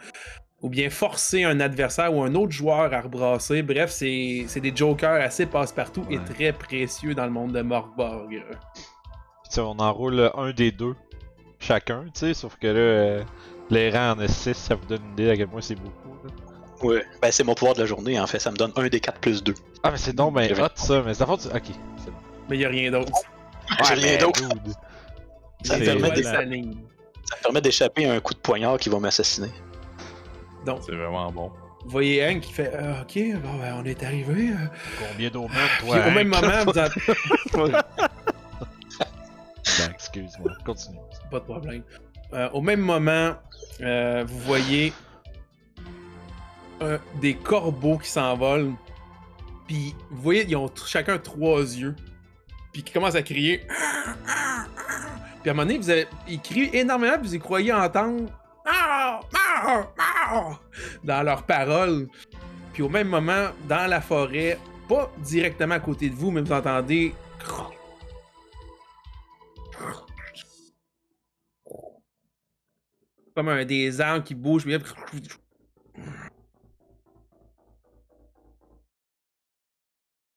[0.63, 3.63] ou bien forcer un adversaire ou un autre joueur à rebrasser.
[3.63, 8.43] Bref, c'est c'est des jokers assez passe-partout et très précieux dans le monde de Morgborg.
[9.59, 10.95] On enroule un des deux
[11.59, 13.23] chacun, tu sais, sauf que là, euh,
[13.71, 16.15] les rangs en a 6, ça vous donne une idée à quel point c'est beaucoup.
[16.25, 16.31] là.
[16.83, 17.03] Ouais.
[17.23, 18.39] Ben, c'est mon pouvoir de la journée, en fait.
[18.39, 19.55] Ça me donne un des quatre plus deux.
[19.83, 21.41] Ah, mais c'est donc ben hot ça, mais faute.
[21.41, 21.63] du- Ok.
[22.05, 22.17] c'est bon.
[22.51, 23.13] Mais il a rien d'autre.
[23.89, 24.41] J'ai rien d'autre.
[25.65, 29.51] Ça me permet ça d'échapper à un coup de poignard qui va m'assassiner.
[30.67, 31.51] Donc, C'est vraiment bon.
[31.85, 34.51] vous voyez Hank qui fait euh, Ok, bon, ben, on est arrivé.
[34.51, 34.57] euh.
[35.11, 36.07] Combien d'aumônes, Puis toi?
[36.07, 37.79] au même moment, vous entendez.
[39.79, 40.99] Ben, excuse-moi, continue.
[41.31, 41.83] Pas de problème.
[42.33, 43.35] Euh, au même moment,
[43.81, 44.93] euh, vous voyez
[46.83, 48.75] euh, des corbeaux qui s'envolent.
[49.67, 51.95] Puis vous voyez, ils ont chacun trois yeux.
[52.73, 53.67] Puis qui commencent à crier.
[55.43, 58.29] Puis à un moment donné, vous avez, ils crient énormément, puis vous y croyez entendre.
[61.05, 62.09] Dans leurs paroles.
[62.73, 64.59] Puis au même moment, dans la forêt,
[64.89, 67.15] pas directement à côté de vous, mais vous entendez.
[73.37, 74.65] Comme un des arbres qui bouge.
[74.65, 75.29] puis-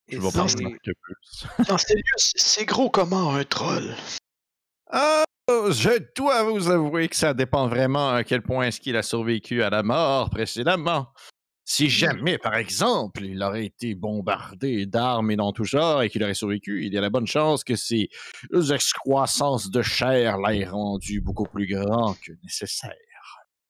[0.10, 0.30] Je vais
[0.64, 1.46] une marque plus.
[1.70, 3.96] Non, sérieux, c'est c'est gros comment un troll?
[4.92, 9.04] Ah, je dois vous avouer que ça dépend vraiment à quel point est-ce qu'il a
[9.04, 11.14] survécu à la mort précédemment.
[11.72, 16.24] Si jamais, par exemple, il aurait été bombardé d'armes et dans tout genre et qu'il
[16.24, 18.10] aurait survécu, il y a la bonne chance que ses
[18.74, 22.96] excroissances de chair l'aient rendu beaucoup plus grand que nécessaire.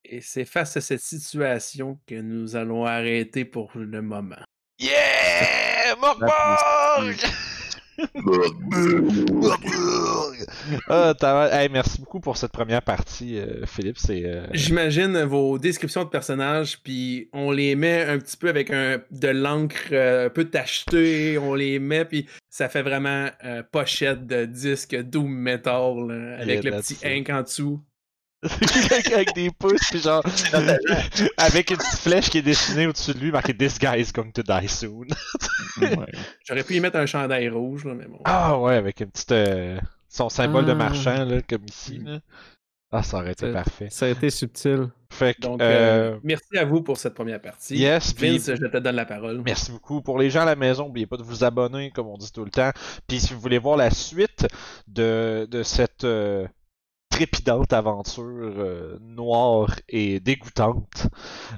[0.05, 4.45] Et c'est face à cette situation que nous allons arrêter pour le moment.
[4.79, 5.95] Yeah!
[5.99, 7.17] Morgborg!
[10.89, 11.13] Ah,
[11.51, 13.97] hey, merci beaucoup pour cette première partie, euh, Philippe.
[13.97, 14.23] C'est.
[14.25, 19.01] euh, J'imagine vos descriptions de personnages, puis on les met un petit peu avec un,
[19.11, 24.25] de l'encre euh, un peu tachetée, on les met, puis ça fait vraiment euh, pochette
[24.27, 27.05] de disque Doom Metal là, avec le petit it.
[27.05, 27.81] ink en dessous.
[28.91, 30.23] avec, avec des pouces, puis genre.
[31.37, 34.31] avec une petite flèche qui est dessinée au-dessus de lui, marqué This guy is going
[34.31, 35.07] to die soon.
[35.81, 35.95] Ouais.
[36.45, 38.19] J'aurais pu y mettre un chandail rouge, là, mais bon.
[38.25, 39.31] Ah ouais, avec une petite.
[39.31, 39.79] euh,
[40.09, 40.75] son symbole de Ah.
[40.75, 42.01] marchand, là, comme ici.
[42.03, 42.19] Là.
[42.91, 43.87] Ah, ça aurait été parfait.
[43.91, 44.87] Ça a été subtil.
[45.11, 45.41] Fait que.
[45.41, 47.77] Donc, euh, euh, merci à vous pour cette première partie.
[47.77, 49.41] Yes, puis- Vince, je te donne la parole.
[49.45, 50.01] Merci beaucoup.
[50.01, 52.43] Pour les gens à la maison, n'oubliez pas de vous abonner, comme on dit tout
[52.43, 52.71] le temps.
[53.07, 54.47] Puis si vous voulez voir la suite
[54.87, 56.45] de, de cette euh,
[57.19, 61.07] trépidante aventure euh, noire et dégoûtante,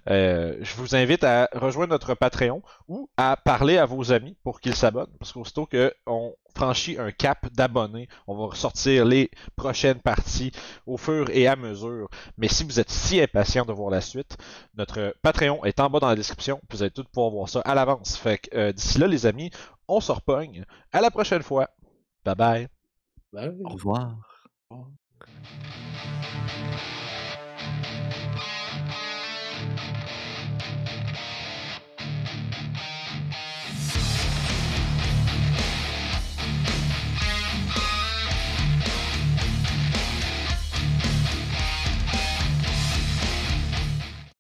[0.10, 4.60] euh, je vous invite à rejoindre notre Patreon ou à parler à vos amis pour
[4.60, 5.14] qu'ils s'abonnent.
[5.20, 10.52] Parce qu'aussitôt qu'on franchit un cap d'abonnés, on va ressortir les prochaines parties
[10.88, 12.10] au fur et à mesure.
[12.40, 14.38] Mais si vous êtes si impatient de voir la suite,
[14.74, 16.60] notre Patreon est en bas dans la description.
[16.72, 18.18] Vous allez tous pouvoir voir ça à l'avance.
[18.18, 19.52] Fait que euh, d'ici là, les amis,
[19.88, 20.66] on se repogne.
[20.92, 21.70] À la prochaine fois.
[22.26, 22.68] Bye bye.
[23.32, 23.62] Bye.
[23.64, 24.42] Au revoir.
[24.72, 24.92] Au revoir.
[25.22, 25.91] Network.